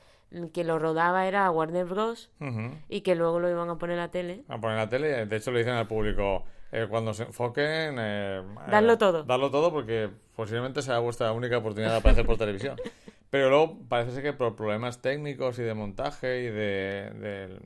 que 0.54 0.64
lo 0.64 0.80
rodaba 0.80 1.28
era 1.28 1.50
Warner 1.52 1.86
Bros. 1.86 2.30
Y 2.90 3.02
que 3.02 3.16
luego 3.16 3.40
lo 3.40 3.50
iban 3.50 3.70
a 3.70 3.78
poner 3.78 3.96
en 3.96 4.00
la 4.02 4.12
tele. 4.12 4.44
A 4.48 4.60
poner 4.60 4.78
en 4.78 4.84
la 4.84 4.90
tele, 4.90 5.26
de 5.26 5.36
hecho 5.36 5.52
le 5.52 5.60
dicen 5.60 5.74
al 5.74 5.88
público, 5.88 6.44
eh, 6.72 6.88
cuando 6.90 7.14
se 7.14 7.24
enfoquen... 7.24 7.96
eh, 8.00 8.42
eh, 8.72 8.98
todo. 8.98 9.24
Dadlo 9.24 9.52
todo 9.52 9.72
porque 9.72 10.10
posiblemente 10.36 10.82
sea 10.82 11.00
vuestra 11.00 11.32
única 11.32 11.58
oportunidad 11.58 11.92
de 11.92 11.98
aparecer 11.98 12.26
por 12.26 12.38
televisión. 12.38 12.76
Pero 13.30 13.50
luego 13.50 13.78
parece 13.88 14.12
ser 14.12 14.24
que 14.24 14.34
por 14.34 14.56
problemas 14.56 15.02
técnicos 15.02 15.58
y 15.60 15.64
de 15.64 15.74
montaje 15.74 16.42
y 16.42 16.46
de, 16.48 17.12
del, 17.20 17.60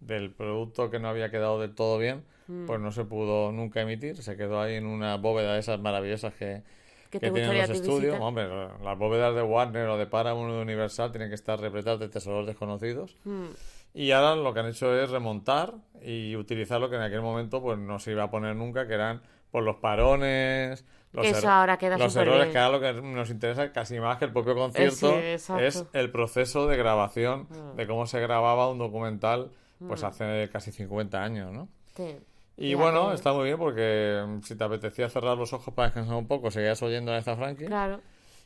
del 0.00 0.30
producto 0.32 0.90
que 0.90 0.98
no 0.98 1.08
había 1.08 1.30
quedado 1.30 1.60
del 1.60 1.74
todo 1.74 1.98
bien, 1.98 2.24
Mm. 2.48 2.66
pues 2.66 2.78
no 2.78 2.92
se 2.92 3.04
pudo 3.04 3.50
nunca 3.50 3.80
emitir. 3.80 4.22
Se 4.22 4.36
quedó 4.36 4.60
ahí 4.60 4.76
en 4.76 4.86
una 4.86 5.16
bóveda 5.16 5.54
de 5.54 5.58
esas 5.58 5.80
maravillosas 5.80 6.32
que, 6.34 6.62
¿Qué 6.85 6.85
que 7.10 7.20
te 7.20 7.30
tienen 7.30 7.58
los 7.58 7.70
estudios. 7.70 8.18
Hombre, 8.20 8.48
las 8.82 8.98
bóvedas 8.98 9.34
de 9.34 9.42
Warner 9.42 9.88
o 9.88 9.96
de 9.96 10.06
Paramount 10.06 10.50
o 10.52 10.56
de 10.56 10.62
Universal 10.62 11.10
tienen 11.12 11.28
que 11.28 11.34
estar 11.34 11.58
repletas 11.60 11.98
de 11.98 12.08
tesoros 12.08 12.46
desconocidos. 12.46 13.16
Mm. 13.24 13.46
Y 13.94 14.10
ahora 14.12 14.36
lo 14.36 14.52
que 14.52 14.60
han 14.60 14.66
hecho 14.66 14.94
es 14.98 15.08
remontar 15.10 15.74
y 16.02 16.36
utilizar 16.36 16.80
lo 16.80 16.90
que 16.90 16.96
en 16.96 17.02
aquel 17.02 17.22
momento 17.22 17.62
pues 17.62 17.78
no 17.78 17.98
se 17.98 18.12
iba 18.12 18.24
a 18.24 18.30
poner 18.30 18.54
nunca, 18.54 18.86
que 18.86 18.94
eran 18.94 19.22
por 19.50 19.62
los 19.62 19.76
parones, 19.76 20.84
los, 21.12 21.26
eso 21.26 21.46
er- 21.46 21.50
ahora 21.50 21.78
queda 21.78 21.96
los 21.96 22.14
errores, 22.14 22.40
bien. 22.42 22.52
que 22.52 22.58
ahora 22.58 22.78
lo 22.92 23.00
que 23.00 23.00
nos 23.00 23.30
interesa 23.30 23.72
casi 23.72 23.98
más 23.98 24.18
que 24.18 24.26
el 24.26 24.32
propio 24.32 24.54
concierto 24.54 25.12
sí, 25.12 25.54
es 25.60 25.84
el 25.94 26.10
proceso 26.10 26.66
de 26.66 26.76
grabación, 26.76 27.48
Mm. 27.48 27.76
de 27.76 27.86
cómo 27.86 28.06
se 28.06 28.20
grababa 28.20 28.68
un 28.70 28.78
documental 28.78 29.50
pues 29.86 30.02
hace 30.04 30.48
casi 30.52 30.72
50 30.72 31.22
años, 31.22 31.52
¿no? 31.52 31.68
Sí. 31.96 32.16
Y 32.56 32.68
Fíjate. 32.70 32.82
bueno, 32.82 33.12
está 33.12 33.32
muy 33.32 33.44
bien 33.44 33.58
porque 33.58 34.24
mm, 34.26 34.40
si 34.42 34.56
te 34.56 34.64
apetecía 34.64 35.08
cerrar 35.10 35.36
los 35.36 35.52
ojos 35.52 35.74
para 35.74 35.88
descansar 35.88 36.16
un 36.16 36.26
poco, 36.26 36.50
seguías 36.50 36.82
oyendo 36.82 37.12
a 37.12 37.18
esta 37.18 37.36
Frankie. 37.36 37.66
Claro. 37.66 38.00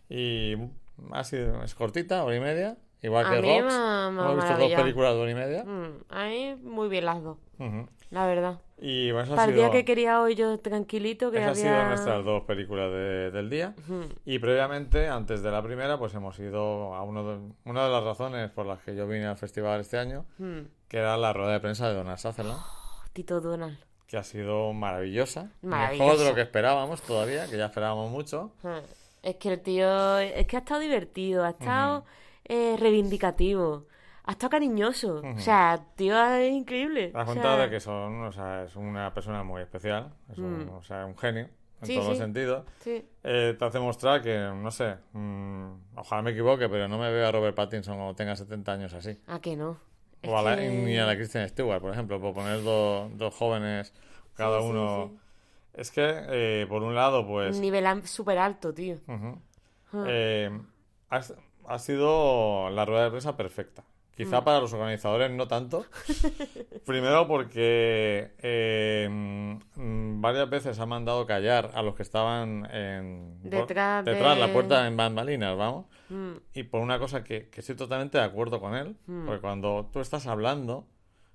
Y 0.08 0.56
ha 1.12 1.22
sido, 1.24 1.62
es 1.62 1.74
cortita, 1.74 2.24
hora 2.24 2.36
y 2.36 2.40
media. 2.40 2.76
Igual 3.02 3.24
A 3.26 3.30
que 3.30 3.40
mí 3.40 3.60
Rocks. 3.60 3.74
Hemos 3.74 4.36
visto 4.36 4.56
dos 4.58 4.72
películas 4.74 5.14
de 5.14 5.20
hora 5.20 5.30
y 5.30 5.34
media. 5.34 5.64
Mm, 5.64 6.04
a 6.10 6.24
mí 6.26 6.56
muy 6.62 6.88
bien 6.88 7.06
las 7.06 7.22
dos, 7.22 7.38
Ujú. 7.58 7.88
la 8.10 8.26
verdad. 8.26 8.58
Y 8.82 9.10
bueno, 9.12 9.28
Para 9.36 9.44
el 9.44 9.50
sido, 9.50 9.62
día 9.62 9.70
que 9.70 9.84
quería 9.86 10.20
hoy 10.20 10.34
yo 10.34 10.58
tranquilito, 10.58 11.30
que 11.30 11.38
esas 11.38 11.58
han 11.62 11.66
había... 11.68 11.78
sido 11.78 11.88
nuestras 11.88 12.24
dos 12.24 12.42
películas 12.44 12.90
de- 12.90 13.30
del 13.30 13.48
día. 13.48 13.74
Ujú. 13.88 14.04
Y 14.26 14.38
previamente, 14.38 15.08
antes 15.08 15.42
de 15.42 15.50
la 15.50 15.62
primera, 15.62 15.98
pues 15.98 16.12
hemos 16.14 16.38
ido 16.38 16.94
a 16.94 17.02
uno 17.04 17.24
de, 17.26 17.38
una 17.64 17.84
de 17.84 17.90
las 17.90 18.02
razones 18.04 18.50
por 18.50 18.66
las 18.66 18.80
que 18.80 18.94
yo 18.96 19.06
vine 19.06 19.26
al 19.26 19.36
festival 19.38 19.80
este 19.80 19.96
año, 19.98 20.26
Mm. 20.38 20.60
que 20.88 20.98
era 20.98 21.16
la 21.16 21.32
rueda 21.32 21.52
de 21.52 21.60
prensa 21.60 21.88
de 21.88 21.94
Donald 21.94 22.18
Sutherland, 22.18 22.58
Oh, 22.58 23.02
Tito 23.14 23.40
Donald. 23.40 23.78
Que 24.10 24.16
ha 24.18 24.24
sido 24.24 24.72
maravillosa. 24.72 25.50
Mejor 25.62 26.18
de 26.18 26.24
lo 26.28 26.34
que 26.34 26.40
esperábamos 26.40 27.00
todavía, 27.02 27.46
que 27.48 27.56
ya 27.56 27.66
esperábamos 27.66 28.10
mucho. 28.10 28.50
Ah, 28.64 28.80
Es 29.22 29.36
que 29.36 29.52
el 29.52 29.60
tío, 29.60 30.18
es 30.18 30.46
que 30.46 30.56
ha 30.56 30.60
estado 30.60 30.80
divertido, 30.80 31.44
ha 31.44 31.50
estado 31.50 32.04
eh, 32.44 32.76
reivindicativo, 32.78 33.86
ha 34.24 34.32
estado 34.32 34.50
cariñoso. 34.50 35.22
O 35.24 35.38
sea, 35.38 35.80
tío, 35.94 36.20
es 36.34 36.52
increíble. 36.52 37.12
Has 37.14 37.24
contado 37.26 37.56
sea, 37.56 37.64
de 37.66 37.70
que 37.70 37.78
son, 37.80 38.24
o 38.24 38.32
sea, 38.32 38.64
es 38.64 38.74
una 38.74 39.14
persona 39.14 39.44
muy 39.44 39.62
especial, 39.62 40.12
es 40.32 40.38
un, 40.38 40.66
Mm. 40.66 40.70
o 40.74 40.82
sea, 40.82 41.06
un 41.06 41.16
genio 41.16 41.48
en 41.82 41.86
Sí, 41.86 41.94
todos 41.94 42.08
los 42.08 42.18
sentidos. 42.18 42.64
Sí. 42.80 43.04
Eh, 43.22 43.54
te 43.58 43.64
hace 43.64 43.78
mostrar 43.78 44.22
que, 44.22 44.36
no 44.38 44.70
sé, 44.72 44.96
mm, 45.12 45.70
ojalá 45.96 46.22
me 46.22 46.30
equivoque, 46.32 46.68
pero 46.68 46.88
no 46.88 46.98
me 46.98 47.12
veo 47.12 47.28
a 47.28 47.30
Robert 47.32 47.54
Pattinson 47.54 47.94
cuando 47.96 48.14
tenga 48.16 48.34
70 48.34 48.72
años 48.72 48.92
así. 48.94 49.16
¿A 49.28 49.38
que 49.40 49.54
no? 49.56 49.78
O 50.26 50.36
a 50.36 50.42
la- 50.42 50.56
que- 50.56 50.68
ni 50.68 50.96
a 50.98 51.06
la 51.06 51.16
Kristen 51.16 51.48
Stewart, 51.48 51.80
por 51.80 51.92
ejemplo, 51.92 52.20
por 52.20 52.34
poner 52.34 52.62
dos, 52.62 53.16
dos 53.16 53.34
jóvenes, 53.34 53.92
cada 54.34 54.60
Sí, 54.60 54.66
uno. 54.66 55.10
sí. 55.12 55.18
Es 55.74 55.90
que, 55.90 56.02
eh, 56.28 56.66
por 56.68 56.82
un 56.82 56.94
lado, 56.94 57.26
pues. 57.26 57.56
Un 57.56 57.62
nivel 57.62 58.06
súper 58.06 58.38
alto, 58.38 58.74
tío. 58.74 58.98
Ah. 59.92 60.04
eh, 60.06 60.50
ha, 61.10 61.20
ha 61.68 61.78
sido 61.78 62.70
la 62.70 62.84
rueda 62.84 63.04
de 63.04 63.10
prensa 63.10 63.36
perfecta. 63.36 63.82
Mm. 64.20 64.24
Quizá 64.28 64.44
para 64.44 64.60
los 64.60 64.72
organizadores 64.72 65.30
no 65.30 65.46
tanto. 65.48 65.86
Primero 66.86 67.26
porque 67.26 68.32
eh, 68.38 69.08
mm, 69.10 70.20
varias 70.20 70.48
veces 70.50 70.78
ha 70.78 70.86
mandado 70.86 71.26
callar 71.26 71.70
a 71.74 71.82
los 71.82 71.94
que 71.94 72.02
estaban 72.02 72.66
en, 72.72 73.40
Detrás 73.42 74.04
detrás 74.04 74.34
de- 74.36 74.40
la 74.46 74.52
puerta 74.52 74.86
en 74.86 74.96
bambalinas, 74.96 75.56
vamos. 75.56 75.86
Mm, 76.08 76.32
Y 76.54 76.62
por 76.64 76.80
una 76.80 76.98
cosa 76.98 77.22
que, 77.24 77.48
que 77.48 77.60
estoy 77.60 77.76
totalmente 77.76 78.18
de 78.18 78.24
acuerdo 78.24 78.60
con 78.60 78.74
él, 78.74 78.96
Mm. 79.06 79.26
porque 79.26 79.40
cuando 79.40 79.88
tú 79.92 80.00
estás 80.00 80.26
hablando, 80.26 80.86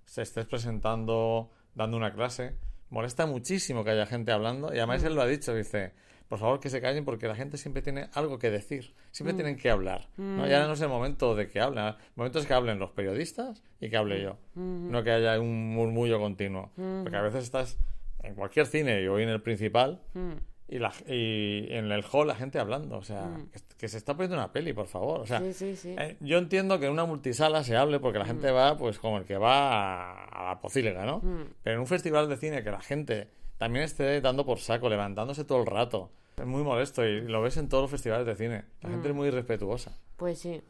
se 0.05 0.21
estés 0.21 0.45
presentando, 0.45 1.51
dando 1.73 1.97
una 1.97 2.13
clase, 2.13 2.55
molesta 2.89 3.25
muchísimo 3.25 3.83
que 3.83 3.91
haya 3.91 4.05
gente 4.05 4.31
hablando, 4.31 4.73
y 4.73 4.77
además 4.77 5.03
Mm. 5.03 5.07
él 5.07 5.15
lo 5.15 5.21
ha 5.21 5.27
dicho, 5.27 5.53
dice, 5.55 5.93
por 6.27 6.39
favor 6.39 6.59
que 6.59 6.69
se 6.69 6.81
callen 6.81 7.05
porque 7.05 7.27
la 7.27 7.35
gente 7.35 7.57
siempre 7.57 7.81
tiene 7.81 8.07
algo 8.13 8.39
que 8.39 8.49
decir, 8.51 8.93
siempre 9.11 9.33
Mm. 9.33 9.37
tienen 9.37 9.57
que 9.57 9.69
hablar, 9.69 10.07
¿no? 10.17 10.47
Ya 10.47 10.65
no 10.67 10.73
es 10.73 10.81
el 10.81 10.89
momento 10.89 11.35
de 11.35 11.49
que 11.49 11.59
hablen, 11.59 11.85
el 11.85 11.95
momento 12.15 12.39
es 12.39 12.45
que 12.47 12.53
hablen 12.53 12.79
los 12.79 12.91
periodistas 12.91 13.61
y 13.79 13.89
que 13.89 13.97
hable 13.97 14.21
yo, 14.21 14.37
Mm. 14.55 14.89
no 14.91 15.03
que 15.03 15.11
haya 15.11 15.39
un 15.39 15.73
murmullo 15.73 16.19
continuo, 16.19 16.71
porque 17.03 17.17
a 17.17 17.21
veces 17.21 17.43
estás 17.43 17.77
en 18.23 18.33
cualquier 18.35 18.65
cine 18.65 19.01
y 19.03 19.07
hoy 19.07 19.23
en 19.23 19.29
el 19.29 19.41
principal, 19.41 20.01
mm. 20.15 20.31
y, 20.67 20.79
la, 20.79 20.91
y 21.07 21.67
en 21.69 21.91
el 21.91 22.03
hall 22.11 22.25
la 22.27 22.33
gente 22.33 22.57
hablando, 22.57 22.97
o 22.97 23.03
sea, 23.03 23.29
que, 23.53 23.59
que 23.77 23.87
se 23.87 23.97
está 23.97 24.15
poniendo 24.15 24.35
una 24.35 24.51
peli, 24.51 24.73
por 24.73 24.87
favor. 24.87 25.19
O 25.19 25.25
sea, 25.27 25.39
Sí, 25.41 25.53
sí, 25.53 25.75
sí. 25.75 25.95
eh, 25.99 26.17
yo 26.21 26.39
entiendo 26.39 26.79
que 26.79 26.87
en 26.87 26.91
una 26.93 27.05
multisala 27.05 27.63
se 27.63 27.77
hable 27.77 27.99
porque 27.99 28.17
la 28.17 28.25
gente 28.25 28.49
va, 28.49 28.75
pues, 28.75 28.97
como 28.97 29.19
el 29.19 29.25
que 29.25 29.37
va 29.37 30.13
a, 30.13 30.23
a 30.25 30.45
la 30.55 30.59
pocilga, 30.61 31.05
¿no? 31.05 31.19
Mm. 31.19 31.43
Pero 31.61 31.75
en 31.75 31.79
un 31.81 31.85
festival 31.87 32.27
de 32.27 32.37
cine 32.37 32.63
que 32.63 32.71
la 32.71 32.81
gente 32.81 33.27
también 33.57 33.85
esté 33.85 34.21
dando 34.21 34.45
por 34.45 34.59
saco, 34.59 34.89
levantándose 34.89 35.43
todo 35.45 35.59
el 35.61 35.65
rato, 35.67 36.11
es 36.37 36.45
muy 36.45 36.63
molesto 36.63 37.05
y 37.05 37.21
lo 37.21 37.41
ves 37.41 37.57
en 37.57 37.69
todos 37.69 37.83
los 37.83 37.91
festivales 37.91 38.25
de 38.25 38.35
cine. 38.35 38.65
La 38.81 38.89
gente 38.89 39.09
es 39.09 39.15
muy 39.15 39.27
irrespetuosa. 39.29 39.91
Pues 40.17 40.39
sí. 40.39 40.61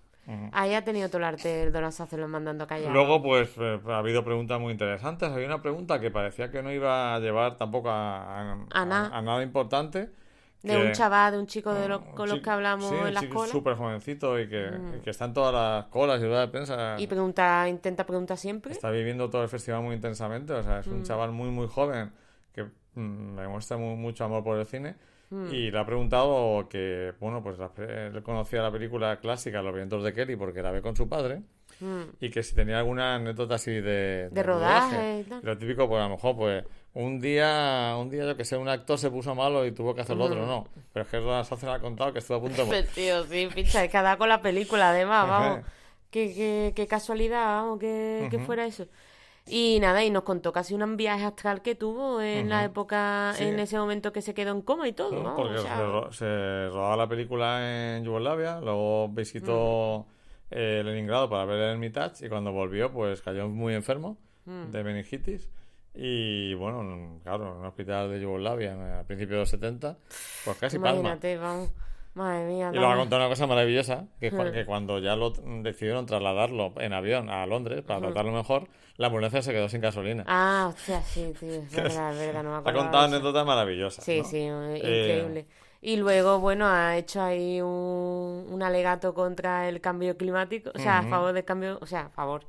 Ahí 0.53 0.73
ha 0.73 0.83
tenido 0.83 1.07
todo 1.07 1.19
el 1.19 1.23
arte 1.25 1.63
el 1.63 1.71
Donald 1.71 1.93
Sutherland 1.93 2.31
mandando 2.31 2.63
a 2.63 2.67
callar. 2.67 2.91
Luego, 2.91 3.21
pues, 3.21 3.51
eh, 3.59 3.79
ha 3.87 3.97
habido 3.99 4.23
preguntas 4.25 4.59
muy 4.59 4.71
interesantes. 4.71 5.29
Había 5.29 5.45
una 5.45 5.61
pregunta 5.61 5.99
que 5.99 6.09
parecía 6.09 6.49
que 6.49 6.63
no 6.63 6.71
iba 6.71 7.13
a 7.13 7.19
llevar 7.19 7.57
tampoco 7.57 7.91
a, 7.91 8.53
a- 8.53 8.65
A 8.71 8.85
nada. 8.85 9.15
a 9.15 9.21
nada 9.21 9.43
importante. 9.43 10.09
de 10.63 10.71
que- 10.73 10.77
un 10.83 10.91
chaval, 10.93 11.33
de 11.33 11.37
un 11.37 11.45
chico 11.45 11.71
de 11.75 11.87
los, 11.87 12.01
con 12.15 12.27
los 12.27 12.39
que 12.39 12.49
hablamos 12.49 12.89
sí, 12.89 12.95
en 12.95 13.13
las 13.13 13.23
colas. 13.25 13.51
súper 13.51 13.75
jovencito 13.75 14.39
y 14.39 14.49
que, 14.49 14.71
y 14.97 15.01
que 15.01 15.11
está 15.11 15.25
en 15.25 15.33
todas 15.35 15.53
las 15.53 15.85
colas 15.91 16.19
y 16.19 16.25
ruedas 16.25 16.47
de 16.47 16.51
prensa. 16.51 16.95
Y 16.97 17.05
pregunta, 17.05 17.69
intenta 17.69 18.03
preguntar 18.03 18.37
siempre. 18.37 18.71
Está 18.71 18.89
viviendo 18.89 19.29
todo 19.29 19.43
el 19.43 19.49
festival 19.49 19.83
muy 19.83 19.93
intensamente. 19.93 20.53
O 20.53 20.63
sea, 20.63 20.79
es 20.79 20.87
Mm. 20.87 20.93
un 20.93 21.03
chaval 21.03 21.31
muy, 21.33 21.49
muy 21.49 21.67
joven 21.67 22.11
que 22.55 22.63
mm, 22.63 22.99
me 23.35 23.47
muestra 23.47 23.77
mu- 23.77 23.95
mucho 23.97 24.23
amor 24.25 24.43
por 24.43 24.57
el 24.57 24.65
cine. 24.65 24.95
Mm. 25.29 25.47
Y 25.53 25.71
le 25.71 25.79
ha 25.79 25.85
preguntado 25.85 26.67
que, 26.69 27.13
bueno, 27.19 27.43
pues 27.43 27.57
la- 27.59 27.71
él 27.77 28.23
conocía 28.23 28.61
la 28.61 28.71
película 28.71 29.19
clásica 29.19 29.61
Los 29.61 29.73
vientos 29.75 30.03
de 30.03 30.13
Kelly 30.13 30.35
porque 30.35 30.61
la 30.61 30.71
ve 30.71 30.81
con 30.81 30.95
su 30.95 31.09
padre. 31.09 31.41
Mm. 31.81 32.03
Y 32.21 32.29
que 32.29 32.41
si 32.43 32.55
tenía 32.55 32.77
alguna 32.79 33.15
anécdota 33.15 33.55
así 33.55 33.71
de, 33.71 34.29
De 34.31 34.43
rodaje. 34.43 35.25
Lo 35.41 35.57
típico, 35.57 35.89
pues 35.89 35.99
a 35.99 36.05
lo 36.07 36.11
mejor, 36.15 36.35
pues 36.37 36.63
un 36.93 37.19
día, 37.19 37.95
un 37.99 38.09
día 38.09 38.23
yo 38.23 38.37
que 38.37 38.45
sé, 38.45 38.55
un 38.55 38.69
actor 38.69 38.97
se 38.97 39.11
puso 39.11 39.35
malo 39.35 39.65
y 39.65 39.71
tuvo 39.73 39.93
que 39.93 40.01
hacer 40.01 40.15
lo 40.15 40.23
otro, 40.25 40.45
no. 40.45 40.67
Pero 40.93 41.03
es 41.03 41.11
que 41.11 41.19
Ronald 41.19 41.45
Sutherland 41.45 41.79
ha 41.79 41.81
contado 41.81 42.13
que 42.13 42.19
estuvo 42.19 42.37
a 42.37 42.41
punto 42.41 42.65
de 42.65 42.83
tío, 42.95 43.23
sí, 43.25 43.49
pincha, 43.53 43.83
es 43.83 43.91
que 43.91 43.97
ha 43.97 44.01
dado 44.03 44.17
con 44.19 44.29
la 44.29 44.41
película, 44.41 44.91
además, 44.91 45.27
vamos. 45.27 45.65
Qué, 46.11 46.33
qué, 46.33 46.71
qué 46.77 46.87
casualidad, 46.87 47.45
vamos, 47.57 47.77
que, 47.79 48.29
que 48.31 48.39
fuera 48.39 48.65
eso. 48.65 48.85
Y 49.47 49.79
nada, 49.79 50.03
y 50.03 50.09
nos 50.09 50.23
contó 50.23 50.51
casi 50.51 50.73
un 50.73 50.97
viaje 50.97 51.23
astral 51.23 51.61
que 51.61 51.75
tuvo 51.75 52.19
en 52.19 52.49
la 52.49 52.63
época, 52.63 53.33
Sí. 53.35 53.43
en 53.43 53.59
ese 53.59 53.77
momento 53.77 54.11
que 54.11 54.21
se 54.23 54.33
quedó 54.33 54.51
en 54.51 54.61
coma 54.63 54.87
y 54.87 54.93
todo, 54.93 55.21
¿no? 55.21 55.35
Porque 55.35 55.55
o 55.55 55.61
sea, 55.61 55.77
se, 55.77 55.83
ro- 55.85 56.11
se 56.11 56.69
rodaba 56.69 56.97
la 56.97 57.07
película 57.07 57.95
en 57.97 58.03
Yugoslavia, 58.03 58.59
luego 58.59 59.07
visitó 59.09 60.07
Mm. 60.07 60.13
eh, 60.51 60.81
Leningrado 60.83 61.29
para 61.29 61.45
ver 61.45 61.59
el 61.59 61.69
Hermitage 61.73 62.25
y 62.25 62.29
cuando 62.29 62.51
volvió 62.51 62.91
pues 62.91 63.21
cayó 63.21 63.47
muy 63.47 63.73
enfermo 63.75 64.17
Mm. 64.45 64.71
de 64.71 64.83
meningitis 64.83 65.49
y 65.93 66.53
bueno, 66.55 66.81
en- 66.81 67.19
claro, 67.19 67.51
en 67.51 67.57
un 67.59 67.65
hospital 67.65 68.09
de 68.11 68.19
Yugoslavia 68.21 68.99
a 68.99 69.03
principios 69.03 69.31
de 69.35 69.39
los 69.41 69.49
70, 69.49 69.97
pues 70.43 70.57
casi 70.57 70.77
palma. 70.79 70.99
imagínate, 71.01 71.37
vamos. 71.37 71.71
Madre 72.15 72.45
mía, 72.47 72.71
Y 72.73 72.77
luego 72.77 72.93
ha 72.93 72.95
contado 72.97 73.21
una 73.23 73.29
cosa 73.29 73.45
maravillosa, 73.45 74.07
que, 74.21 74.29
Ujú. 74.29 74.51
que 74.53 74.65
cuando 74.65 74.99
ya 74.99 75.15
lo 75.17 75.31
decidieron 75.31 76.05
trasladarlo 76.05 76.73
en 76.77 76.93
avión 76.93 77.29
a 77.29 77.45
Londres 77.45 77.81
para 77.83 77.99
tratarlo 77.99 78.31
mejor, 78.31 78.69
la 78.97 79.07
ambulancia 79.07 79.41
se 79.41 79.51
quedó 79.51 79.67
sin 79.69 79.81
gasolina. 79.81 80.23
Ah, 80.27 80.71
hostia, 80.73 81.01
sí, 81.01 81.33
tío, 81.39 81.49
es 81.49 81.71
verdad, 81.71 82.13
es 82.13 82.19
verdad, 82.19 82.43
no 82.43 82.49
me 82.51 82.55
ha 82.55 82.59
acordaba 82.59 82.83
contado 82.83 83.03
anécdotas 83.05 83.45
maravillosas. 83.45 84.03
Sí, 84.05 84.19
¿no? 84.19 84.25
sí, 84.25 84.37
Eh, 84.37 84.77
increíble. 84.77 85.45
Y 85.81 85.97
luego, 85.97 86.39
bueno, 86.39 86.65
ha 86.67 86.97
hecho 86.97 87.21
ahí 87.21 87.61
un, 87.61 88.47
un 88.49 88.63
alegato 88.63 89.13
contra 89.13 89.69
el 89.69 89.81
cambio 89.81 90.17
climático, 90.17 90.71
o 90.73 90.79
sea, 90.79 90.99
a 90.99 91.03
favor 91.03 91.33
del 91.33 91.45
cambio, 91.45 91.77
o 91.79 91.85
sea, 91.85 92.05
a 92.05 92.09
favor, 92.09 92.43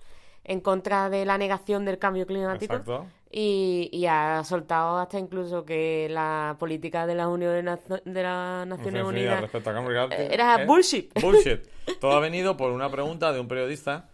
en 0.44 0.60
contra 0.60 1.10
de 1.10 1.26
la 1.26 1.36
negación 1.36 1.84
del 1.84 1.98
cambio 1.98 2.26
climático. 2.26 2.74
Exacto. 2.76 3.06
Y, 3.30 3.90
y 3.92 4.06
ha 4.06 4.42
soltado 4.44 4.96
hasta 4.98 5.18
incluso 5.18 5.64
que 5.66 6.06
la 6.08 6.56
política 6.58 7.06
de 7.06 7.14
las 7.16 7.26
uniones 7.26 7.80
de 8.04 8.22
las 8.22 8.66
Naciones 8.66 9.02
fin, 9.02 9.08
Unidas 9.10 9.40
respecto 9.42 9.68
a 9.68 9.74
cambio 9.74 9.90
climático, 9.90 10.32
era 10.32 10.62
¿eh? 10.62 10.64
bullshit. 10.64 11.20
Bullshit. 11.20 11.60
Todo 12.00 12.12
ha 12.12 12.20
venido 12.20 12.56
por 12.56 12.70
una 12.72 12.88
pregunta 12.88 13.32
de 13.32 13.40
un 13.40 13.48
periodista. 13.48 14.08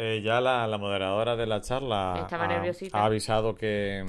Eh, 0.00 0.20
ya 0.22 0.40
la, 0.40 0.66
la 0.68 0.78
moderadora 0.78 1.34
de 1.34 1.44
la 1.46 1.60
charla 1.60 2.14
ha, 2.92 3.04
avisado 3.04 3.56
que, 3.56 4.04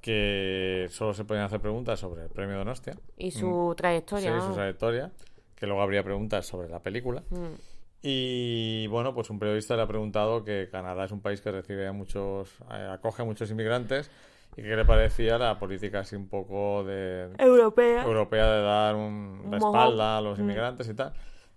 que 0.00 0.88
solo 0.90 1.14
se 1.14 1.24
podían 1.24 1.44
hacer 1.44 1.60
preguntas 1.60 2.00
sobre 2.00 2.24
el 2.24 2.28
premio 2.30 2.56
Donostia. 2.58 2.96
Y 3.16 3.30
su 3.30 3.70
Sí, 3.70 3.76
trayectoria. 3.76 4.30
su 4.32 4.38
vamos. 4.40 4.56
trayectoria. 4.56 5.10
Que 5.54 5.66
luego 5.68 5.82
habría 5.82 6.02
preguntas 6.02 6.44
sobre 6.46 6.68
la 6.68 6.80
película. 6.80 7.22
Mm. 7.30 7.54
Y 8.02 8.88
bueno, 8.88 9.14
pues 9.14 9.30
un 9.30 9.38
periodista 9.38 9.76
le 9.76 9.82
ha 9.82 9.86
preguntado 9.86 10.42
que 10.44 10.68
Canadá 10.72 11.04
es 11.04 11.12
un 11.12 11.20
país 11.20 11.40
que 11.40 11.52
recibe 11.52 11.86
a 11.86 11.92
muchos, 11.92 12.50
eh, 12.72 12.88
acoge 12.92 13.22
a 13.22 13.24
muchos 13.24 13.48
inmigrantes 13.52 14.10
y 14.56 14.62
que 14.62 14.74
le 14.74 14.84
parecía 14.84 15.38
la 15.38 15.56
política 15.60 16.00
así 16.00 16.16
un 16.16 16.26
poco 16.28 16.82
de 16.82 17.28
Europea. 17.38 18.02
europea 18.02 18.50
de 18.50 18.62
dar 18.62 18.96
un, 18.96 19.46
la 19.48 19.58
espalda 19.58 20.18
a 20.18 20.20
los 20.20 20.36
Mm. 20.38 20.42
inmigrantes 20.42 20.88
y 20.88 20.94
tal. 20.94 21.12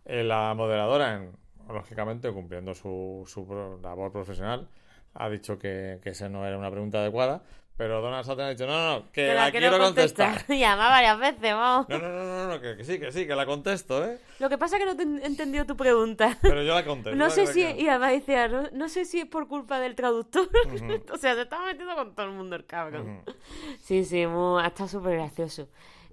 Eh, 0.05 0.23
la 0.23 0.53
moderadora, 0.53 1.15
en- 1.15 1.31
lógicamente 1.69 2.31
cumpliendo 2.31 2.73
su, 2.73 3.23
su 3.27 3.79
labor 3.81 4.11
profesional, 4.11 4.67
ha 5.13 5.29
dicho 5.29 5.57
que, 5.57 5.99
que 6.03 6.09
esa 6.09 6.29
no 6.29 6.45
era 6.45 6.57
una 6.57 6.69
pregunta 6.69 6.99
adecuada, 6.99 7.43
Pero 7.77 8.01
Donald 8.01 8.25
Sutton 8.25 8.45
ha 8.45 8.49
dicho, 8.49 8.65
no, 8.65 8.99
no, 8.99 9.05
que 9.11 9.27
Que 9.27 9.33
la, 9.33 9.51
quiero 9.51 9.77
contestar. 9.77 10.45
Y 10.49 10.63
además 10.63 10.89
varias 10.89 11.19
veces, 11.19 11.53
vamos. 11.53 11.89
No, 11.89 11.99
no, 11.99 12.07
no, 12.09 12.23
no, 12.23 12.47
no, 12.47 12.61
que, 12.61 12.77
que 12.77 12.83
sí, 12.85 12.99
que 12.99 13.11
sí, 13.11 13.27
que 13.27 13.35
la 13.35 13.45
contesto, 13.45 14.05
¿eh? 14.05 14.17
Lo 14.39 14.47
que 14.47 14.57
pasa 14.57 14.77
es 14.77 14.83
que 14.83 14.85
no 14.85 14.95
te 14.95 15.03
he 15.03 15.25
entendido 15.25 15.65
tu 15.65 15.75
pregunta. 15.75 16.37
Pero 16.41 16.63
yo 16.63 16.73
la 16.73 16.85
contesto. 16.85 17.17
No 17.17 17.29
sé 17.29 17.47
si, 17.47 17.61
que- 17.61 17.81
y 17.81 17.87
además 17.89 18.51
no, 18.51 18.69
no 18.71 18.89
sé 18.89 19.03
si 19.03 19.19
es 19.19 19.25
por 19.25 19.47
culpa 19.49 19.79
del 19.79 19.95
traductor. 19.95 20.47
o 21.13 21.17
sea, 21.17 21.35
se 21.35 21.41
estaba 21.41 21.65
metiendo 21.65 21.95
con 21.95 22.15
todo 22.15 22.27
el 22.27 22.31
mundo 22.31 22.55
el 22.55 22.65
cabrón. 22.65 23.21
Sí, 23.79 24.05
sí, 24.05 24.25
muy, 24.25 24.65
está 24.65 24.87
súper 24.87 25.15
gracioso. 25.15 25.67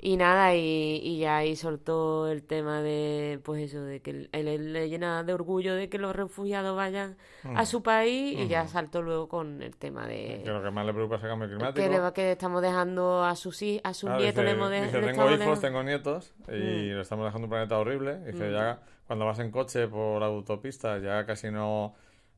Y 0.05 0.17
nada, 0.17 0.53
y, 0.57 1.01
y 1.01 1.19
ya 1.21 1.37
ahí 1.37 1.55
soltó 1.55 2.27
el 2.27 2.43
tema 2.43 2.83
de, 2.83 3.39
pues 3.45 3.63
eso, 3.63 3.85
de 3.85 4.01
que 4.03 4.29
él, 4.33 4.73
le 4.73 4.89
llena 4.89 5.23
de 5.23 5.33
orgullo 5.33 5.77
de 5.77 5.89
que 5.89 5.97
los 5.99 6.15
refugiados 6.17 6.77
vayan 6.77 7.17
a 7.45 7.65
su 7.67 7.85
país 7.85 8.37
y 8.37 8.49
ya 8.49 8.67
saltó 8.67 9.01
luego 9.01 9.29
con 9.29 9.63
el 9.63 9.77
tema 9.77 10.09
de 10.09 10.41
Que 10.43 10.51
lo 10.51 10.61
que 10.61 10.73
más 10.73 10.85
le 10.87 10.93
preocupa 10.93 11.17
es 11.19 11.23
el 11.23 11.29
cambio 11.29 11.49
climático. 11.49 11.75
que, 11.89 11.89
le 11.89 12.13
que 12.15 12.33
estamos 12.33 12.61
dejando 12.63 13.23
a 13.25 13.37
sus, 13.37 13.63
a 13.85 13.95
sus 13.95 14.09
Claro, 14.09 14.21
nietos, 14.21 14.43
dice, 14.43 14.45
le 14.45 14.51
hemos 14.51 14.71
de- 14.71 14.83
dice, 14.87 15.01
le 15.01 15.07
tengo 15.07 15.23
hijos, 15.29 15.39
dejando- 15.39 15.61
tengo 15.61 15.83
nietos 15.85 16.35
y 16.49 16.51
Mm. 16.51 16.95
le 16.97 17.01
estamos 17.01 17.25
dejando 17.27 17.47
un 17.47 17.51
planeta 17.51 17.79
horrible. 17.79 18.19
Dice, 18.25 18.51
ya 18.51 18.81
cuando 19.07 19.25
vas 19.25 19.39
en 19.39 19.53
coche 19.53 19.87
por 19.87 20.21
autopistas 20.25 21.01
ya 21.01 21.25
casi 21.27 21.53
no 21.53 21.95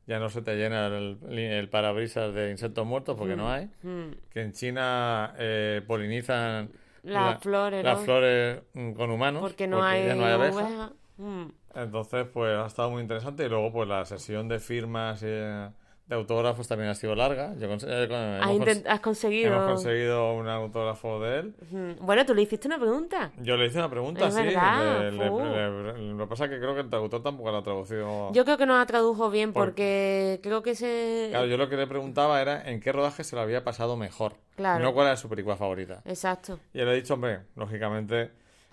ya 0.07 0.19
no 0.19 0.29
se 0.29 0.43
te 0.43 0.55
llena 0.55 0.89
el, 0.89 1.19
el 1.31 1.69
parabrisas 1.71 2.35
de 2.35 2.51
insectos 2.51 2.85
muertos 2.85 3.17
porque 3.17 3.37
no 3.37 3.51
hay. 3.51 3.71
Mm. 3.83 4.11
Que 4.31 4.43
en 4.43 4.53
China 4.53 5.33
eh, 5.39 5.81
polinizan 5.87 6.69
Las 7.05 7.43
flores, 7.43 7.85
las 7.85 7.99
¿no? 7.99 8.05
flores 8.05 8.63
mm, 8.73 8.93
con 8.93 9.11
humanos 9.11 9.43
porque 9.43 9.67
no 9.67 9.83
hay, 9.85 10.07
ya 10.07 10.15
no 10.15 10.25
hay 10.25 10.33
abejas. 10.33 10.57
ovejas. 10.57 10.93
Mm. 11.19 11.45
Entonces, 11.75 12.27
pues 12.33 12.57
ha 12.57 12.67
estado 12.67 12.91
muy 12.91 13.03
interesante 13.03 13.45
y 13.45 13.49
luego 13.49 13.73
pues 13.73 13.89
la 13.89 14.05
sesión 14.05 14.49
de 14.49 14.59
firmas 14.59 15.23
y 15.23 15.27
eh, 15.29 15.69
de 16.07 16.15
autógrafos 16.17 16.69
también 16.69 16.91
ha 16.91 16.95
sido 16.95 17.15
larga. 17.15 17.55
Yo 17.57 17.67
eh, 17.73 18.07
con- 18.09 18.19
Has, 18.19 18.51
cons- 18.51 19.01
conseguido... 19.01 19.55
hemos 19.55 19.67
conseguido 19.71 20.35
un 20.35 20.49
autógrafo 20.49 21.19
de 21.21 21.39
él. 21.39 21.55
Bueno, 22.01 22.27
tú 22.27 22.35
le 22.35 22.43
hiciste 22.43 22.69
una 22.69 22.79
pregunta. 22.79 23.33
Yo 23.39 23.57
le 23.57 23.67
hice 23.67 23.79
una 23.79 23.89
pregunta, 23.89 24.27
Es 24.29 24.35
sí. 24.35 24.43
verdad, 24.43 25.01
le- 25.01 25.13
le- 25.13 25.29
fu. 25.31 25.39
le- 25.41 26.13
lo 26.15 26.25
que 26.25 26.29
pasa 26.29 26.45
es 26.45 26.51
que 26.51 26.59
creo 26.59 26.75
que 26.75 26.81
el 26.83 26.91
traductor 26.91 27.23
tampoco 27.23 27.51
lo 27.51 27.57
ha 27.59 27.63
traducido. 27.63 28.33
Yo 28.33 28.45
creo 28.45 28.59
que 28.59 28.67
no 28.67 28.77
la 28.77 28.85
tradujo 28.85 29.31
bien 29.31 29.53
Por- 29.55 29.69
porque 29.69 30.41
creo 30.43 30.63
que 30.63 30.75
se... 30.75 31.29
Claro, 31.31 31.47
yo 31.47 31.57
lo 31.57 31.69
que 31.71 31.77
le 31.77 31.87
preguntaba 31.87 32.41
era 32.43 32.69
en 32.71 32.81
qué 32.81 32.93
rodaje 32.93 33.25
se 33.25 33.35
lo 33.35 33.41
había 33.43 33.65
pasado 33.65 33.97
mejor. 33.97 34.35
Claro. 34.57 34.85
No 34.85 34.93
cuál 34.93 35.07
era 35.07 35.17
su 35.17 35.29
película 35.31 35.57
favorita. 35.57 36.03
Exacto. 36.05 36.59
Y 36.75 36.81
él 36.81 36.89
ha 36.89 36.93
dicho, 36.93 37.15
hombre, 37.15 37.41
lógicamente, 37.57 38.31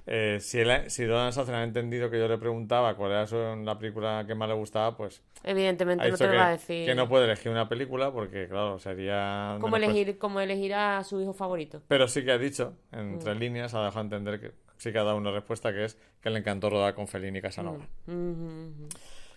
eh, 0.07 0.37
si, 0.41 0.59
él, 0.59 0.89
si 0.89 1.03
Donald 1.05 1.33
Sutton 1.33 1.55
ha 1.55 1.63
entendido 1.63 2.09
que 2.09 2.17
yo 2.19 2.27
le 2.27 2.37
preguntaba 2.37 2.95
cuál 2.95 3.11
era 3.11 3.27
su, 3.27 3.35
la 3.63 3.77
película 3.77 4.23
que 4.27 4.35
más 4.35 4.47
le 4.49 4.55
gustaba, 4.55 4.95
pues 4.97 5.21
Evidentemente 5.43 6.09
no 6.09 6.17
te 6.17 6.25
lo 6.25 6.31
que, 6.31 6.37
va 6.37 6.47
a 6.47 6.51
decir. 6.51 6.85
que 6.85 6.95
no 6.95 7.07
puede 7.09 7.25
elegir 7.25 7.51
una 7.51 7.67
película 7.69 8.11
porque, 8.11 8.47
claro, 8.47 8.77
sería... 8.79 9.57
Como 9.59 9.77
elegir, 9.77 10.17
como 10.17 10.39
elegir 10.39 10.73
a 10.73 11.03
su 11.03 11.19
hijo 11.21 11.33
favorito. 11.33 11.81
Pero 11.87 12.07
sí 12.07 12.23
que 12.23 12.31
ha 12.31 12.37
dicho, 12.37 12.73
Mm. 12.91 12.97
entre 13.13 13.35
líneas, 13.35 13.73
ha 13.73 13.83
dejado 13.85 14.01
entender 14.01 14.39
que 14.39 14.51
sí 14.77 14.91
que 14.91 14.97
ha 14.99 15.03
dado 15.03 15.17
una 15.17 15.31
respuesta 15.31 15.71
que 15.71 15.85
es 15.85 15.97
que 16.21 16.29
le 16.29 16.39
encantó 16.39 16.69
rodar 16.69 16.93
con 16.93 17.07
Fellini 17.07 17.39
y 17.39 17.41
Casanova. 17.41 17.85
Ujú. 18.07 18.87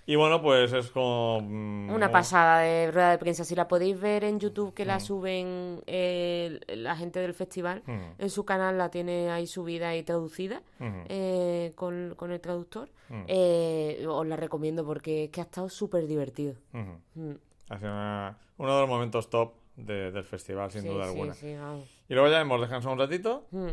Y 0.06 0.16
bueno, 0.16 0.42
pues 0.42 0.72
es 0.74 0.90
como... 0.90 1.40
mm, 1.40 1.90
Una 1.90 2.06
un- 2.06 2.12
pasada 2.12 2.58
de 2.60 2.90
rueda 2.90 3.10
de 3.12 3.18
prensa. 3.18 3.42
Si 3.44 3.54
la 3.54 3.66
podéis 3.68 3.98
ver 3.98 4.24
en 4.24 4.38
YouTube, 4.38 4.74
que 4.74 4.84
Mm. 4.84 4.88
la 4.88 5.00
suben 5.00 5.80
eh, 5.86 6.60
la 6.68 6.94
gente 6.96 7.20
del 7.20 7.32
festival, 7.32 7.82
en 8.18 8.28
su 8.30 8.44
canal 8.44 8.76
la 8.76 8.90
tiene 8.90 9.30
ahí 9.30 9.46
subida 9.46 9.96
y 9.96 10.02
traducida 10.02 10.62
eh, 11.08 11.72
con, 11.74 12.14
con 12.16 12.32
el 12.32 12.40
traductor. 12.40 12.90
Mm. 13.08 13.22
Eh, 13.28 14.04
os 14.08 14.26
la 14.26 14.36
recomiendo 14.36 14.84
porque 14.84 15.24
es 15.24 15.30
que 15.30 15.40
ha 15.40 15.44
estado 15.44 15.68
súper 15.70 16.06
divertido. 16.06 16.54
Mm. 16.72 17.30
Ha 17.70 17.78
sido 17.78 17.90
una- 17.92 18.38
uno 18.58 18.74
de 18.74 18.80
los 18.82 18.88
momentos 18.88 19.30
top 19.30 19.54
de- 19.76 20.12
del 20.12 20.24
festival, 20.24 20.70
sin 20.70 20.82
Sí, 20.82 20.88
duda 20.88 21.04
sí, 21.04 21.10
alguna. 21.10 21.34
sí. 21.34 21.56
Y 22.08 22.14
luego 22.14 22.28
ya 22.28 22.40
hemos 22.42 22.60
descansado 22.60 22.92
un 22.92 22.98
ratito 23.00 23.46
Mm. 23.50 23.68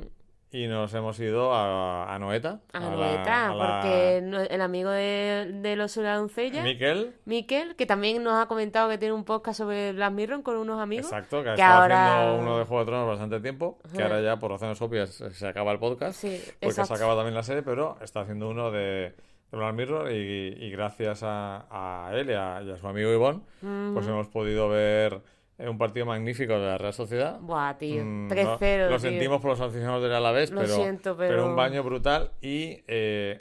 Y 0.54 0.68
nos 0.68 0.94
hemos 0.94 1.20
ido 1.20 1.54
a, 1.54 2.14
a 2.14 2.20
Noeta. 2.20 2.60
A 2.74 2.80
Noeta, 2.82 3.54
la- 3.56 3.80
porque 3.82 4.18
el 4.50 4.62
amigo 4.62 4.90
de, 4.90 5.50
de 5.62 5.76
los 5.76 5.96
doncella, 5.96 6.62
Miquel, 6.64 7.16
Miquel, 7.26 7.76
que 7.76 7.86
también 7.86 8.22
nos 8.24 8.34
ha 8.42 8.48
comentado 8.48 8.90
que 8.90 8.98
tiene 8.98 9.14
un 9.14 9.24
podcast 9.24 9.60
sobre 9.60 9.94
Black 9.94 10.12
Mirror 10.12 10.44
con 10.44 10.58
unos 10.58 10.80
amigos. 10.80 11.06
exacto, 11.06 11.42
que, 11.44 11.50
ha 11.52 11.56
que 11.56 11.62
estado 11.62 11.82
ahora- 11.84 12.22
haciendo 12.24 12.42
uno 12.44 12.58
de 12.60 12.66
Juego 12.66 12.80
de 12.84 12.86
Tronos 12.92 13.08
bastante 13.08 13.40
tiempo, 13.40 13.80
que 13.96 14.04
ahora 14.04 14.22
ya 14.22 14.38
por 14.40 14.52
razones 14.52 14.82
obvias 14.82 15.10
se 15.32 15.48
acaba 15.48 15.72
el 15.72 15.80
podcast, 15.80 16.20
Sí, 16.20 16.38
porque 16.46 16.66
exacto. 16.68 16.96
se 16.96 17.02
acaba 17.04 17.16
también 17.16 17.34
la 17.36 17.44
serie, 17.44 17.64
pero 17.64 17.98
está 18.02 18.22
haciendo 18.22 18.50
uno 18.50 18.72
de, 18.72 19.14
Black 19.52 19.74
Mirror 19.74 20.12
y, 20.12 20.16
y 20.60 20.70
gracias 20.72 21.24
a, 21.24 21.66
a 21.70 22.12
él 22.18 22.30
y 22.30 22.34
a, 22.34 22.62
y 22.66 22.72
a 22.72 22.78
su 22.78 22.88
amigo 22.88 23.12
Ivón, 23.12 23.44
pues 23.94 24.08
hemos 24.08 24.28
podido 24.28 24.70
ver 24.70 25.22
eh, 25.62 25.70
un 25.70 25.78
partido 25.78 26.06
magnífico 26.06 26.54
de 26.54 26.66
la 26.68 26.78
Real 26.78 26.94
Sociedad. 26.94 27.40
Buah, 27.40 27.78
tío. 27.78 28.04
Mm, 28.04 28.28
3-0, 28.30 28.86
no- 28.86 28.90
Lo 28.92 28.98
tío. 28.98 29.10
sentimos 29.10 29.42
por 29.42 29.52
los 29.52 29.62
aficionados 29.62 30.02
del 30.04 30.14
Alavés, 30.14 30.52
Lo 30.52 30.62
pero, 30.62 30.76
siento, 30.76 31.16
pero- 31.18 31.46
un 31.46 31.56
baño 31.56 31.84
brutal 31.84 32.32
y 32.42 32.84
eh, 32.88 33.40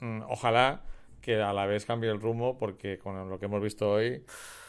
mm, 0.00 0.22
ojalá 0.28 0.82
que 1.20 1.34
el 1.34 1.42
Alavés 1.42 1.84
cambie 1.84 2.10
el 2.10 2.18
rumbo 2.20 2.56
porque 2.58 2.98
con 2.98 3.28
lo 3.28 3.38
que 3.38 3.44
hemos 3.44 3.62
visto 3.62 3.90
hoy 3.90 4.24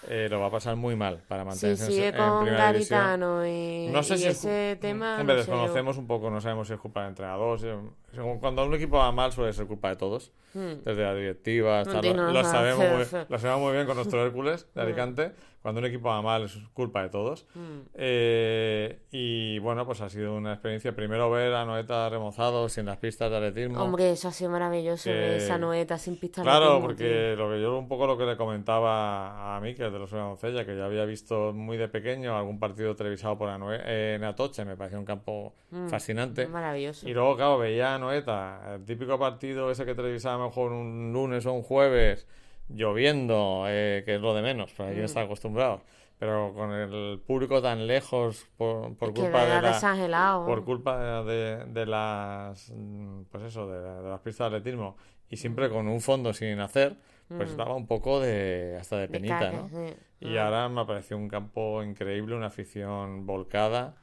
eh, 0.10 0.28
lo 0.30 0.40
va 0.42 0.48
a 0.48 0.50
pasar 0.52 0.76
muy 0.76 0.96
mal 0.98 1.22
para 1.28 1.44
Sí, 1.44 1.48
mantenerse 1.48 1.86
en- 1.86 1.92
sigue 1.92 2.08
en, 2.10 2.16
con 2.18 2.44
primera 2.44 2.74
división. 2.74 3.00
Garitano 3.00 3.48
y, 3.48 3.88
No 3.94 4.04
sé 4.04 4.16
y 4.16 4.18
si 4.18 4.28
es 4.28 4.38
ese 4.46 4.74
cu- 4.76 4.82
tema. 4.82 5.18
Hombre, 5.20 5.36
no 5.36 5.38
desconocemos 5.40 5.98
un 5.98 6.08
poco, 6.08 6.30
no 6.30 6.42
sabemos 6.42 6.68
si 6.68 6.74
es 6.74 6.80
culpa 6.80 7.02
del 7.02 7.10
entrenador. 7.10 7.60
si- 7.60 7.68
según- 8.14 8.40
cuando 8.40 8.66
un 8.66 8.74
equipo 8.74 8.98
va 8.98 9.12
mal 9.14 9.32
suele 9.32 9.54
ser 9.54 9.66
culpa 9.68 9.90
de 9.90 9.96
todos, 9.96 10.34
Hmm. 10.54 10.84
desde 10.84 11.04
la 11.04 11.14
directiva 11.16 11.80
hasta 11.82 12.02
No 12.02 12.14
lo, 12.14 12.32
lo 12.34 12.44
sabemos 12.44 12.80
muy, 12.86 13.22
lo 13.30 13.40
sabemos 13.40 13.62
muy 13.62 13.74
bien 13.74 13.86
con 13.86 13.96
nuestro 13.96 14.26
Hércules 14.26 14.66
Hmm. 14.66 14.76
de 14.76 14.82
Alicante. 14.82 15.32
Cuando 15.62 15.80
un 15.80 15.86
equipo 15.86 16.10
va 16.10 16.22
mal 16.24 16.44
es 16.44 16.58
culpa 16.74 17.04
de 17.04 17.10
todos. 17.10 17.46
Mm. 17.54 17.82
Eh, 17.94 19.00
y 19.12 19.60
bueno, 19.60 19.86
pues 19.86 20.02
ha 20.02 20.10
sido 20.10 20.36
una 20.36 20.54
experiencia. 20.54 20.96
Primero 20.96 21.30
ver 21.30 21.54
a 21.54 21.66
Noeta 21.66 22.10
remozado 22.10 22.68
sin 22.68 22.86
las 22.86 22.98
pistas 22.98 23.30
de 23.30 23.38
atletismo. 23.38 23.82
Hombre, 23.84 24.12
eso 24.12 24.28
ha 24.28 24.32
sido 24.32 24.50
maravilloso, 24.50 25.04
Que- 25.12 25.38
esa 25.38 25.58
noeta 25.60 25.98
sin 26.00 26.18
pistas 26.18 26.44
de 26.44 26.50
Claro, 26.50 26.66
atletismo, 26.78 26.88
porque 26.88 27.36
lo 27.38 27.50
que 27.52 27.62
yo 27.62 27.78
un 27.78 27.88
poco 27.88 28.08
lo 28.08 28.18
que 28.18 28.26
le 28.26 28.36
comentaba 28.38 29.56
a 29.56 29.60
mí, 29.62 29.76
que 29.76 29.86
es 29.86 29.94
de 29.94 30.00
los 30.00 30.10
Doncella, 30.10 30.66
que 30.66 30.76
ya 30.76 30.86
había 30.86 31.06
visto 31.06 31.54
muy 31.54 31.78
de 31.78 31.88
pequeño 31.88 32.36
algún 32.36 32.60
partido 32.60 32.96
televisado 32.96 33.38
por 33.38 33.50
Anoe- 33.50 33.82
eh, 33.86 34.16
en 34.16 34.24
Atoche, 34.24 34.66
me 34.66 34.76
parecía 34.76 34.98
un 35.00 35.06
campo. 35.06 35.54
Mm, 35.72 35.88
fascinante. 35.88 36.48
Maravilloso. 36.48 37.08
Y 37.08 37.14
luego, 37.14 37.36
claro, 37.38 37.58
veía 37.60 37.96
a 37.96 38.00
Noeta, 38.00 38.76
el 38.76 38.84
típico 38.86 39.18
partido 39.20 39.72
ese 39.72 39.86
que 39.86 39.96
televisaba 39.96 40.46
mejor 40.48 40.72
un 40.74 41.14
lunes 41.14 41.46
o 41.46 41.54
un 41.54 41.62
jueves, 41.62 42.28
lloviendo, 42.76 43.66
eh, 43.68 44.04
que 44.06 44.16
es 44.16 44.22
lo 44.22 44.34
de 44.34 44.42
menos, 44.42 44.72
porque 44.74 44.92
aquí 44.92 45.02
Mm. 45.02 45.06
está 45.06 45.22
acostumbrado. 45.22 45.82
Pero 46.20 46.54
con 46.54 46.72
el 46.72 47.20
público 47.26 47.62
tan 47.64 47.88
lejos 47.88 48.48
por, 48.56 48.96
por 48.96 49.12
culpa 49.14 49.44
de 49.44 50.08
la, 50.08 50.44
por 50.46 50.64
culpa 50.64 51.24
de, 51.24 51.66
de 51.66 51.86
las 51.88 52.72
mm, 52.76 53.24
pues 53.32 53.44
eso 53.46 53.68
de, 53.68 53.80
de 54.04 54.10
las 54.10 54.20
pistas 54.20 54.52
de 54.52 54.58
atletismo 54.58 54.98
y 55.30 55.38
siempre 55.38 55.68
con 55.70 55.88
un 55.88 56.00
fondo 56.00 56.32
sin 56.34 56.60
hacer 56.60 56.96
pues 57.28 57.54
Mm. 57.54 57.58
daba 57.58 57.76
un 57.76 57.88
poco 57.88 58.20
de 58.20 58.78
hasta 58.80 58.98
de 58.98 59.08
penita 59.08 59.40
caca, 59.40 59.52
¿no? 59.58 59.70
sí. 59.70 59.96
y 60.20 60.38
Ah. 60.38 60.46
ahora 60.46 60.70
me 60.70 60.86
pareció 60.86 61.18
un 61.18 61.28
campo 61.30 61.82
increíble 61.82 62.36
una 62.36 62.48
afición 62.48 63.26
volcada 63.26 63.96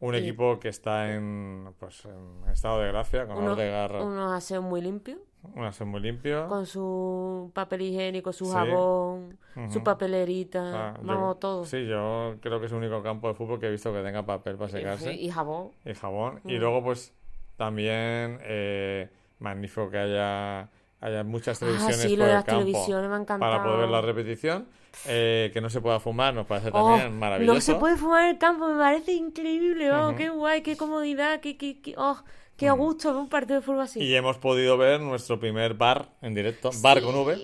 un 0.00 0.14
equipo 0.14 0.58
que 0.58 0.70
está 0.70 1.12
en 1.14 1.72
pues 1.78 2.04
en 2.06 2.50
estado 2.50 2.80
de 2.80 2.88
gracia 2.88 3.26
con 3.26 3.36
Uno- 3.36 3.52
Odegaard 3.52 4.02
unos 4.02 4.32
aseos 4.32 4.64
muy 4.64 4.80
limpios, 4.80 5.18
un 5.54 5.64
aseo 5.64 5.86
muy 5.86 6.00
limpio 6.00 6.46
con 6.48 6.66
su 6.66 7.50
papel 7.54 7.82
higiénico, 7.82 8.32
su 8.32 8.44
Sí. 8.46 8.52
jabón, 8.52 9.38
su 9.54 9.60
Ujú. 9.78 9.84
papelerita, 9.84 10.90
Ah, 10.90 10.94
yo- 11.00 11.06
vamos, 11.06 11.40
todo. 11.40 11.64
sí 11.64 11.86
yo 11.86 12.36
creo 12.40 12.60
que 12.60 12.66
es 12.66 12.72
el 12.72 12.78
único 12.78 13.02
campo 13.02 13.28
de 13.28 13.34
fútbol 13.34 13.58
que 13.58 13.66
he 13.66 13.70
visto 13.70 13.92
que 13.92 14.02
tenga 14.02 14.24
papel 14.24 14.56
para 14.56 14.70
secarse 14.70 15.14
Y, 15.14 15.26
y 15.26 15.30
jabón. 15.30 15.70
y 15.84 15.94
jabón. 15.94 16.40
Y 16.44 16.56
Mm. 16.56 16.60
luego, 16.60 16.84
pues, 16.84 17.12
también 17.56 18.38
eh, 18.42 19.08
magnífico 19.38 19.90
que 19.90 19.98
haya, 19.98 20.68
haya 21.00 21.24
muchas 21.24 21.56
Ah, 21.62 21.66
televisiones 21.66 21.96
sí, 22.00 22.16
por 22.16 22.26
el 22.26 22.32
campo 23.24 23.40
para 23.40 23.62
poder 23.62 23.80
ver 23.80 23.88
la 23.90 24.00
repetición. 24.02 24.66
Eh, 25.06 25.50
que 25.52 25.60
no 25.60 25.70
se 25.70 25.80
pueda 25.80 26.00
fumar 26.00 26.34
nos 26.34 26.46
parece 26.46 26.70
Oh, 26.70 26.72
también 26.72 27.16
maravilloso. 27.16 27.54
No 27.54 27.60
se 27.60 27.74
puede 27.76 27.96
fumar 27.96 28.24
en 28.24 28.30
el 28.30 28.38
campo, 28.38 28.66
me 28.66 28.76
parece 28.76 29.12
increíble, 29.12 29.88
vamos, 29.88 30.10
Ujú. 30.10 30.18
qué 30.18 30.28
guay, 30.30 30.62
qué 30.62 30.76
comodidad, 30.76 31.40
qué, 31.40 31.56
qué, 31.56 31.80
qué- 31.80 31.94
oh, 31.96 32.16
qué 32.60 32.70
gusto 32.70 33.12
ver 33.12 33.22
un 33.22 33.28
partido 33.28 33.60
de 33.60 33.66
fútbol 33.66 33.80
así. 33.80 34.00
Y 34.00 34.14
hemos 34.14 34.36
podido 34.36 34.76
ver 34.76 35.00
nuestro 35.00 35.40
primer 35.40 35.74
bar 35.74 36.10
en 36.20 36.34
directo, 36.34 36.70
bar 36.82 37.00
con 37.02 37.14
V. 37.14 37.38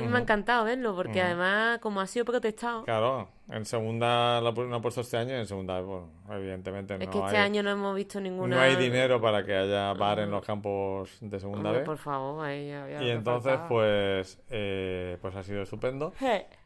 Me 0.00 0.16
ha 0.16 0.20
encantado 0.20 0.64
verlo, 0.64 0.94
porque 0.94 1.20
además, 1.20 1.80
como 1.80 2.00
ha 2.00 2.06
sido 2.06 2.24
protestado, 2.24 2.84
Claro, 2.84 3.28
en 3.50 3.64
segunda 3.64 4.40
la 4.40 4.50
no 4.52 4.76
ha 4.76 4.80
puesto 4.82 5.00
este 5.02 5.16
año 5.16 5.30
y 5.36 5.38
en 5.40 5.46
segunda, 5.46 5.80
bueno, 5.80 6.10
evidentemente 6.30 6.94
es 6.94 7.00
no 7.00 7.10
que 7.10 7.18
este 7.18 7.36
hay, 7.36 7.44
año 7.44 7.62
no 7.62 7.70
hemos 7.70 7.94
visto 7.94 8.20
ninguna... 8.20 8.56
no 8.56 8.60
hay 8.62 8.74
dinero 8.76 9.20
para 9.20 9.44
que 9.44 9.54
haya 9.54 9.92
bar 9.92 10.18
en 10.18 10.30
los 10.30 10.44
campos 10.44 11.16
de 11.20 11.38
segunda 11.38 11.68
Hombre, 11.70 11.80
B. 11.80 11.86
por 11.86 11.98
favor, 11.98 12.44
ahí 12.44 12.72
lo 12.72 13.02
Y 13.04 13.10
entonces, 13.10 13.52
faltaba. 13.52 13.68
pues, 13.68 14.40
eh, 14.50 15.16
pues 15.20 15.36
ha 15.36 15.42
sido 15.44 15.62
estupendo. 15.62 16.12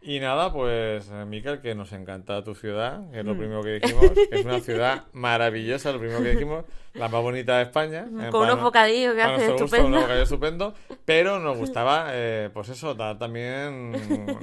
Y 0.00 0.20
nada, 0.20 0.52
pues, 0.52 1.10
eh, 1.12 1.24
Miquel, 1.26 1.60
que 1.60 1.74
nos 1.74 1.92
encanta 1.92 2.42
tu 2.42 2.54
ciudad, 2.54 3.10
que 3.10 3.20
es 3.20 3.24
lo 3.26 3.36
primero 3.36 3.62
que 3.62 3.78
dijimos, 3.80 4.12
es 4.30 4.44
una 4.44 4.60
ciudad 4.60 5.04
maravillosa, 5.12 5.92
lo 5.92 5.98
primero 5.98 6.22
que 6.22 6.30
dijimos, 6.30 6.64
la 6.94 7.08
más 7.08 7.22
bonita 7.22 7.58
de 7.58 7.64
España. 7.64 8.06
Con 8.30 8.42
unos 8.44 8.56
no- 8.56 8.62
bocadillos 8.64 9.14
que 9.14 9.22
hacen 9.22 9.50
estupendo. 9.50 9.86
unos 9.88 10.00
bocadillos 10.02 10.28
estupendo, 10.32 10.74
pero 11.04 11.38
nos 11.38 11.56
gustaba, 11.58 12.06
eh, 12.12 12.48
pues 12.54 12.70
eso, 12.70 12.94
dar 12.94 13.18
también 13.18 13.92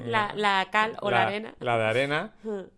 La, 0.06 0.34
la 0.36 0.68
cal 0.72 0.96
o 1.02 1.10
la, 1.10 1.24
arena. 1.28 1.54
la 1.60 1.78
de 1.78 1.84
arena, 1.86 2.27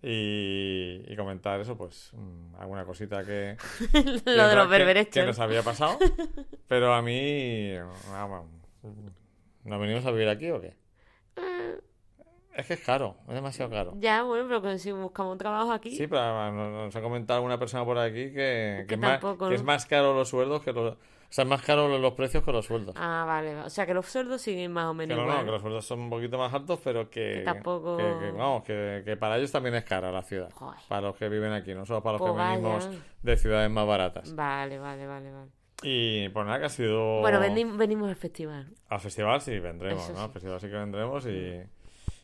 Y, 0.02 1.04
y 1.08 1.16
comentar 1.16 1.60
eso, 1.60 1.78
pues 1.78 2.12
mm, 2.14 2.56
alguna 2.60 2.86
cosita 2.86 3.24
que, 3.24 3.58
Lo 4.26 4.48
de 4.48 4.56
los 4.56 4.70
berberechos. 4.70 5.14
que 5.14 5.24
nos 5.26 5.40
había 5.40 5.64
pasado. 5.64 5.98
Pero 6.68 6.94
a 6.94 7.02
mí, 7.02 7.74
vamos, 8.12 8.48
¿nos 9.64 9.80
venimos 9.80 10.06
a 10.06 10.12
vivir 10.12 10.30
aquí 10.30 10.50
o 10.52 10.62
qué? 10.62 10.76
Es 12.60 12.68
que 12.68 12.74
es 12.74 12.80
caro, 12.82 13.16
es 13.28 13.34
demasiado 13.34 13.72
caro. 13.72 13.94
Ya, 14.00 14.24
bueno, 14.24 14.46
pero 14.48 14.62
que 14.62 14.78
si 14.80 14.92
buscamos 14.92 15.32
un 15.34 15.38
trabajo 15.38 15.72
aquí. 15.72 15.96
Sí, 15.96 16.08
pero 16.08 16.22
además 16.22 16.72
nos, 16.72 16.96
ha 16.96 17.02
comentado 17.02 17.38
alguna 17.38 17.58
persona 17.58 17.86
por 17.86 17.98
aquí 17.98 18.32
que, 18.32 18.80
que 18.82 18.86
Que 18.88 18.94
es, 18.96 19.00
más, 19.00 19.20
tampoco, 19.20 19.46
que 19.46 19.52
¿no? 19.52 19.56
es 19.56 19.64
más 19.64 19.86
caro 19.86 20.14
los 20.14 20.30
sueldos 20.30 20.62
que 20.64 20.74
los... 20.74 20.94
O 20.94 21.32
sea, 21.32 21.44
es 21.44 21.50
más 21.50 21.62
caro 21.62 21.96
los 22.00 22.14
precios 22.14 22.44
que 22.44 22.52
los 22.52 22.66
sueldos. 22.66 22.96
Ah, 22.98 23.24
vale. 23.28 23.56
O 23.58 23.70
sea, 23.70 23.86
que 23.86 23.94
los 23.94 24.08
sueldos 24.08 24.42
siguen 24.42 24.72
más 24.74 24.86
o 24.88 24.92
Que 24.94 24.98
menos 24.98 25.18
no, 25.18 25.24
no, 25.26 25.30
igual. 25.32 25.46
que 25.46 25.52
los 25.52 25.62
sueldos 25.62 25.86
son 25.86 26.00
un 26.00 26.10
poquito 26.10 26.40
más 26.40 26.52
altos, 26.52 26.80
pero 26.84 27.08
que... 27.10 27.34
Que 27.36 27.42
tampoco- 27.46 27.98
que- 27.98 28.18
que, 28.20 28.32
vamos, 28.32 28.64
que, 28.64 29.04
que 29.06 29.16
para 29.16 29.38
ellos 29.38 29.52
también 29.52 29.76
es 29.76 29.84
cara 29.84 30.12
la 30.12 30.24
ciudad. 30.24 30.50
Joder. 30.56 30.80
Para 30.88 31.02
los 31.02 31.16
que 31.16 31.30
viven 31.30 31.54
aquí, 31.54 31.76
no 31.76 31.86
solo 31.86 32.02
para 32.02 32.14
los 32.14 32.22
Pues 32.22 32.32
que 32.32 32.38
vaya. 32.40 32.52
venimos 32.56 32.90
de 33.22 33.38
ciudades 33.38 33.70
más 33.70 33.86
baratas. 33.86 34.36
Vale, 34.36 34.80
vale, 34.80 35.06
vale, 35.06 35.32
vale. 35.32 35.52
Y 35.84 36.28
pues 36.30 36.46
nada, 36.48 36.60
que 36.60 36.66
ha 36.66 36.70
sido... 36.70 37.20
Bueno, 37.22 37.40
veni- 37.40 37.78
venimos 37.78 38.10
al 38.10 38.16
festival. 38.16 38.74
Al 38.90 39.00
festival 39.00 39.40
sí 39.40 39.60
vendremos, 39.60 40.04
Eso 40.04 40.14
¿no? 40.14 40.18
sí. 40.18 40.24
Al 40.26 40.32
festival 40.32 40.60
sí 40.60 40.68
que 40.68 40.74
vendremos 40.78 41.26
y, 41.28 41.62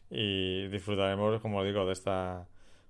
y 0.09 0.67
disfrutaremos, 0.67 1.41
como 1.41 1.63
digo, 1.63 1.85
de 1.85 1.93
esta 1.93 2.47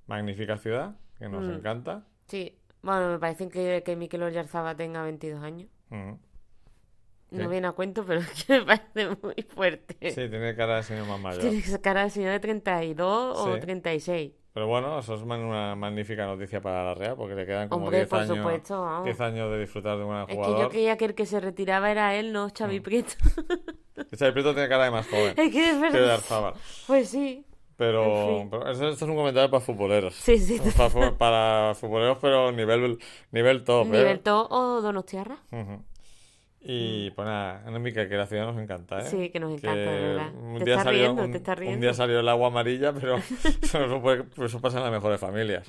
magnífica 0.08 0.58
ciudad 0.58 0.96
que 1.18 1.30
nos 1.30 1.44
Mm. 1.44 1.52
encanta. 1.56 2.04
Sí. 2.28 2.58
Bueno, 2.82 3.10
me 3.10 3.20
parece 3.20 3.50
que, 3.50 3.82
que 3.86 3.96
Miquel 3.96 4.22
Oyarzaba 4.24 4.76
tenga 4.76 5.02
22 5.04 5.42
años. 5.44 5.70
Ujú. 5.90 6.20
No 7.32 7.50
viene 7.50 7.68
a 7.68 7.72
cuento, 7.72 8.06
pero 8.06 8.20
es 8.38 8.44
que 8.46 8.60
me 8.60 8.66
parece 8.66 9.18
muy 9.22 9.36
fuerte. 9.50 9.96
Sí, 10.12 10.30
tiene 10.30 10.56
cara 10.56 10.78
de 10.78 10.84
señor 10.84 11.08
más 11.08 11.20
mayor. 11.20 11.42
Tiene 11.42 11.64
cara 11.82 12.04
de 12.04 12.10
señor 12.12 12.32
de 12.32 12.40
32 12.40 13.38
o 13.40 13.56
Sí. 13.56 13.60
36. 13.62 14.32
Pero 14.54 14.68
bueno, 14.68 15.00
eso 15.00 15.16
es 15.16 15.22
una 15.22 15.76
magnífica 15.76 16.26
noticia 16.26 16.62
para 16.62 16.82
la 16.86 16.94
Real 16.94 17.16
porque 17.18 17.36
le 17.36 17.46
quedan 17.46 17.68
como 17.68 17.86
Hombre, 17.86 17.98
10 18.00 18.10
por 18.10 18.20
años, 18.20 18.38
supuesto, 18.38 18.82
vamos. 18.82 19.04
10 19.04 19.20
años 19.20 19.52
de 19.52 19.60
disfrutar 19.60 19.98
de 19.98 20.04
un 20.04 20.10
buen 20.10 20.22
Es 20.22 20.28
que 20.28 20.62
yo 20.62 20.70
creía 20.70 20.96
que 20.96 21.06
el 21.06 21.14
que 21.16 21.26
se 21.26 21.42
retiraba 21.42 21.92
era 21.92 22.16
él, 22.16 22.32
no 22.32 22.48
Xavi 22.58 22.80
Prieto. 22.80 23.16
Xavi 24.18 24.32
Prieto 24.32 24.54
tiene 24.54 24.70
cara 24.70 24.86
de 24.86 24.92
más 24.92 25.08
joven 25.08 25.34
es 25.38 25.52
que 25.52 25.70
es 25.70 25.76
que 25.76 25.80
verdad. 26.00 26.54
Pues 26.88 27.10
sí. 27.10 27.44
Pero, 27.78 28.04
En 28.06 28.40
fin. 28.40 28.50
pero 28.50 28.72
eso- 28.72 28.88
esto 28.88 29.06
es 29.06 29.12
un 29.12 29.18
comentario 29.18 29.50
para 29.52 29.60
futboleros. 29.60 30.16
Sí, 30.16 30.38
sí. 30.38 30.62
Para, 30.78 31.12
para 31.18 31.76
futboleros, 31.76 32.18
pero 32.22 32.52
nivel, 32.54 32.98
nivel 33.32 33.64
top. 33.66 33.88
¿eh? 33.88 33.90
Nivel 33.98 34.20
To 34.22 34.48
o 34.50 34.82
Donostiarra. 34.82 35.38
Ujú. 35.52 35.84
Y 36.68 37.12
pues 37.12 37.28
nada, 37.28 37.64
no, 37.70 37.80
Mica, 37.80 38.10
que 38.10 38.16
la 38.16 38.26
ciudad 38.26 38.46
nos 38.52 38.58
encanta, 38.62 39.00
¿eh? 39.00 39.04
Mm. 39.04 39.08
Sí, 39.08 39.30
que 39.30 39.40
nos 39.40 39.52
encanta, 39.54 39.92
de 39.92 40.02
verdad. 40.02 40.34
Un 40.34 40.58
Te 40.60 40.66
día 40.66 40.74
estás 40.74 40.84
salió, 40.86 41.04
riendo, 41.04 41.24
un, 41.24 41.32
te 41.32 41.38
estás 41.38 41.58
un 41.58 41.60
riendo. 41.62 41.82
día 41.82 41.94
salió 41.94 42.20
el 42.20 42.28
agua 42.30 42.48
amarilla, 42.48 42.92
pero 42.94 43.18
eso, 43.62 44.02
puede- 44.02 44.26
eso 44.44 44.60
pasa 44.62 44.78
en 44.78 44.84
las 44.84 44.92
mejores 44.94 45.20
familias. 45.20 45.68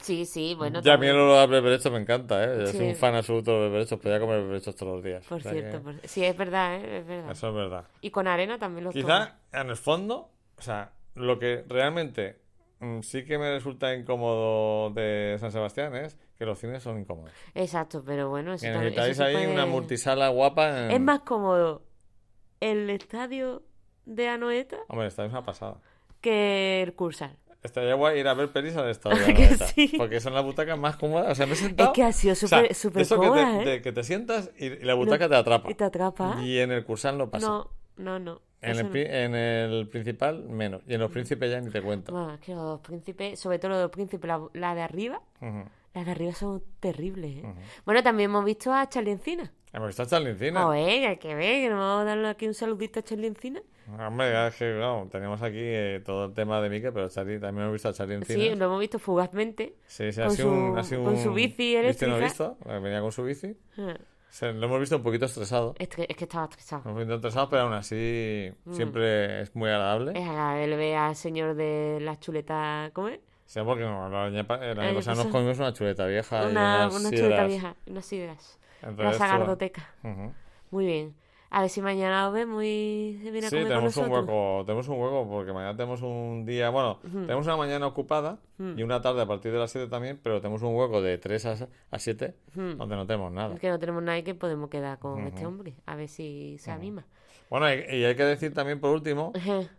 Sí, 0.00 0.24
sí, 0.24 0.54
bueno. 0.56 0.80
ya 0.80 0.94
a 0.94 0.96
mí 0.96 1.06
también. 1.06 1.14
el 1.16 1.20
olor 1.20 1.38
a 1.40 1.46
berberechos 1.46 1.92
me 1.92 1.98
encanta, 1.98 2.42
¿eh? 2.42 2.56
Yo 2.60 2.66
Sí. 2.68 2.78
soy 2.78 2.88
un 2.88 2.96
fan 2.96 3.14
absoluto 3.14 3.50
de 3.52 3.58
los 3.58 3.70
berberechos, 3.70 3.98
podría 4.00 4.20
comer 4.20 4.40
berberechos 4.40 4.74
todos 4.76 4.94
los 4.94 5.04
días. 5.04 5.24
Por 5.26 5.38
O 5.38 5.40
sea 5.42 5.52
cierto, 5.52 5.78
que 5.78 5.84
por- 5.84 6.08
sí, 6.08 6.24
es 6.24 6.36
verdad, 6.36 6.76
¿eh? 6.76 6.98
es 7.00 7.06
verdad. 7.06 7.30
Eso 7.32 7.48
es 7.48 7.54
verdad. 7.54 7.84
Y 8.00 8.10
con 8.10 8.26
arena 8.26 8.58
también 8.58 8.84
los 8.84 8.94
tomo. 8.94 9.04
Quizá, 9.06 9.36
en 9.52 9.68
el 9.68 9.76
fondo, 9.76 10.30
o 10.56 10.62
sea, 10.62 10.92
lo 11.14 11.38
que 11.38 11.64
realmente 11.68 12.38
mm, 12.80 13.00
sí 13.02 13.24
que 13.24 13.36
me 13.38 13.50
resulta 13.52 13.92
incómodo 13.94 14.90
de 14.90 15.36
San 15.40 15.52
Sebastián 15.52 15.94
es 15.96 16.16
que 16.38 16.46
los 16.46 16.58
cines 16.58 16.82
son 16.82 16.98
incómodos. 17.00 17.32
Exacto, 17.54 18.02
pero 18.06 18.28
bueno, 18.28 18.54
eso 18.54 18.64
Que 18.66 18.70
necesitáis 18.72 19.12
eso 19.12 19.24
ahí 19.24 19.34
puede- 19.34 19.52
una 19.52 19.66
multisala 19.66 20.28
guapa. 20.28 20.84
en- 20.86 20.90
Es 20.92 21.00
más 21.00 21.20
cómodo 21.20 21.82
el 22.60 22.88
estadio 22.90 23.62
de 24.06 24.28
Anoeta 24.28 24.78
Hombre, 24.88 25.06
esta 25.08 25.24
es 25.24 25.30
una 25.30 25.44
pasada. 25.44 25.78
que 26.20 26.82
el 26.82 26.94
Cursal. 26.94 27.36
Estaría 27.62 27.94
guay 27.94 28.20
ir 28.20 28.28
a 28.28 28.34
ver 28.34 28.50
pelis 28.52 28.76
al 28.76 28.88
estadio 28.88 29.16
de 29.26 29.32
Anoeta, 29.32 29.66
sí. 29.66 29.92
Porque 29.98 30.20
son 30.20 30.32
las 30.32 30.44
butacas 30.44 30.78
más 30.78 30.96
cómodas. 30.96 31.32
O 31.32 31.34
sea, 31.34 31.46
me 31.46 31.52
he 31.54 31.56
sentado. 31.56 31.90
Es 31.90 31.94
que 31.94 32.02
ha 32.04 32.12
sido 32.12 32.32
o 32.32 32.36
sea, 32.36 32.48
súper 32.60 32.74
súper 32.74 33.02
eso 33.02 33.16
que 33.16 33.20
te, 33.26 33.28
cómoda, 33.28 33.62
¿eh? 33.64 33.82
que 33.82 33.92
te 33.92 34.04
sientas 34.04 34.50
y, 34.56 34.66
y 34.66 34.78
la 34.84 34.94
butaca 34.94 35.28
te 35.28 35.34
atrapa. 35.34 35.68
Y 35.70 35.74
te 35.74 35.84
atrapa. 35.84 36.36
Y 36.40 36.58
en 36.58 36.70
el 36.70 36.84
Cursal 36.84 37.18
no 37.18 37.28
pasa. 37.30 37.46
No, 37.46 37.70
no, 37.96 38.18
no. 38.20 38.40
en, 38.62 38.76
el, 38.78 38.86
no. 38.92 38.96
en 38.96 39.34
el 39.34 39.88
principal, 39.88 40.44
menos. 40.44 40.82
Y 40.86 40.94
en 40.94 41.00
los 41.00 41.10
príncipes 41.10 41.50
ya 41.50 41.60
ni 41.60 41.70
te 41.70 41.82
cuento. 41.82 42.12
Bueno, 42.12 42.34
es 42.34 42.40
que 42.40 42.54
los 42.54 42.80
príncipes, 42.80 43.38
sobre 43.40 43.58
todo 43.58 43.70
los 43.82 43.90
príncipes, 43.90 44.26
la, 44.28 44.40
la 44.52 44.74
de 44.76 44.82
arriba, 44.82 45.20
Ujú. 45.40 45.64
Las 45.94 46.04
de 46.06 46.10
arriba 46.12 46.32
son 46.32 46.62
terribles, 46.80 47.44
¿eh? 47.44 47.54
Bueno, 47.84 48.02
también 48.02 48.30
hemos 48.30 48.44
visto 48.44 48.72
a 48.72 48.88
Charlie 48.88 49.12
Encina. 49.12 49.50
Hemos 49.72 49.88
visto 49.88 50.02
a 50.02 50.06
Charlie 50.06 50.30
Encina. 50.30 50.62
Joder, 50.64 51.08
hay 51.08 51.16
que 51.18 51.34
ver, 51.34 51.62
que 51.62 51.70
no 51.70 51.76
vamos 51.78 52.02
a 52.02 52.04
darle 52.04 52.28
aquí 52.28 52.46
un 52.46 52.54
saludito 52.54 53.00
a 53.00 53.02
Charlie 53.02 53.26
Encina. 53.28 53.60
Hombre, 53.98 54.46
es 54.48 54.54
que 54.56 54.70
no, 54.74 55.08
tenemos 55.10 55.40
aquí 55.42 55.56
eh, 55.60 56.02
todo 56.04 56.26
el 56.26 56.34
tema 56.34 56.60
de 56.60 56.68
Mike, 56.68 56.92
pero 56.92 57.08
Charlie, 57.08 57.40
también 57.40 57.62
hemos 57.64 57.72
visto 57.72 57.88
a 57.88 57.92
Charlie 57.94 58.16
Encina. 58.16 58.38
Sí, 58.38 58.54
lo 58.54 58.66
hemos 58.66 58.80
visto 58.80 58.98
fugazmente. 58.98 59.76
Sí, 59.86 60.12
sí, 60.12 60.20
ha 60.20 60.28
sido 60.30 60.52
un, 60.52 60.72
su- 60.74 60.78
ha 60.78 60.84
sido 60.84 61.04
con 61.04 61.14
un- 61.14 61.22
su 61.22 61.32
bici 61.32 61.74
¿Viste 61.80 62.06
no 62.06 62.16
eléctrica. 62.18 62.54
visto? 62.54 62.58
Venía 62.82 63.00
con 63.00 63.12
su 63.12 63.24
bici. 63.24 63.56
Ah, 63.78 63.96
lo 64.42 64.66
hemos 64.66 64.80
visto 64.80 64.96
un 64.96 65.02
poquito 65.02 65.24
estresado. 65.24 65.74
Es 65.78 65.88
que, 65.88 66.06
es 66.06 66.14
que 66.16 66.24
estaba 66.24 66.44
estresado. 66.44 66.82
Lo 66.84 66.90
hemos 66.90 67.00
visto 67.00 67.14
estresado, 67.14 67.48
pero 67.48 67.62
aún 67.62 67.72
así 67.72 68.50
Mm. 68.66 68.74
siempre 68.74 69.40
es 69.40 69.56
muy 69.56 69.70
agradable. 69.70 70.12
Es 70.20 70.28
agradable 70.28 70.76
ver 70.76 70.96
al 70.96 71.16
señor 71.16 71.54
de 71.54 71.98
las 72.02 72.20
chuletas, 72.20 72.90
¿cómo 72.92 73.08
es? 73.08 73.20
Sí, 73.48 73.60
porque 73.64 73.82
no, 73.82 74.06
el 74.08 74.14
año, 74.14 74.40
el 74.82 74.94
pasado 74.94 75.24
nos 75.24 75.32
comimos 75.32 75.58
una 75.58 75.72
chuleta 75.72 76.04
vieja 76.06 76.44
y 76.44 76.50
Una, 76.50 76.76
unas 76.88 77.00
una 77.00 77.08
sidras. 77.08 77.20
chuleta 77.24 77.46
vieja, 77.46 77.74
unas 77.86 78.04
sidras. 78.04 78.58
La 78.82 78.88
Entonces, 78.90 79.16
sagardoteca. 79.16 79.88
ujú. 80.04 80.32
Muy 80.70 80.84
bien. 80.84 81.14
A 81.50 81.62
ver 81.62 81.70
si 81.70 81.80
mañana 81.80 82.26
lo 82.26 82.32
vemos 82.32 82.62
y 82.62 83.18
se 83.22 83.30
viene 83.30 83.46
a 83.46 83.50
Sí, 83.50 83.56
comer 83.56 83.62
con 83.62 83.68
tenemos 83.70 83.96
un 83.96 84.10
hueco, 84.10 84.62
tenemos 84.66 84.88
un 84.88 85.00
hueco 85.00 85.26
porque 85.30 85.52
mañana 85.54 85.74
tenemos 85.74 86.02
un 86.02 86.44
día, 86.44 86.68
bueno, 86.68 86.98
tenemos 87.02 87.46
una 87.46 87.56
mañana 87.56 87.86
ocupada 87.86 88.38
y 88.58 88.82
una 88.82 89.00
tarde 89.00 89.22
a 89.22 89.26
partir 89.26 89.50
de 89.52 89.58
las 89.58 89.70
7 89.70 89.88
también, 89.88 90.20
pero 90.22 90.42
tenemos 90.42 90.60
un 90.60 90.76
hueco 90.76 91.00
de 91.00 91.16
3 91.16 91.46
a, 91.46 91.68
a 91.90 91.98
7 91.98 92.34
donde 92.54 92.96
no 92.96 93.06
tenemos 93.06 93.32
nada. 93.32 93.54
Que 93.56 93.70
no 93.70 93.78
tenemos 93.78 94.02
nadie 94.02 94.24
que 94.24 94.34
podemos 94.34 94.68
quedar 94.68 94.98
con 94.98 95.26
este 95.26 95.46
hombre. 95.46 95.72
A 95.86 95.96
ver 95.96 96.08
si 96.10 96.58
se 96.58 96.70
anima. 96.70 97.06
Bueno, 97.50 97.66
y, 97.72 98.04
hay 98.04 98.14
que 98.14 98.24
decir 98.24 98.52
también 98.52 98.78
por 98.78 98.90
último 98.90 99.32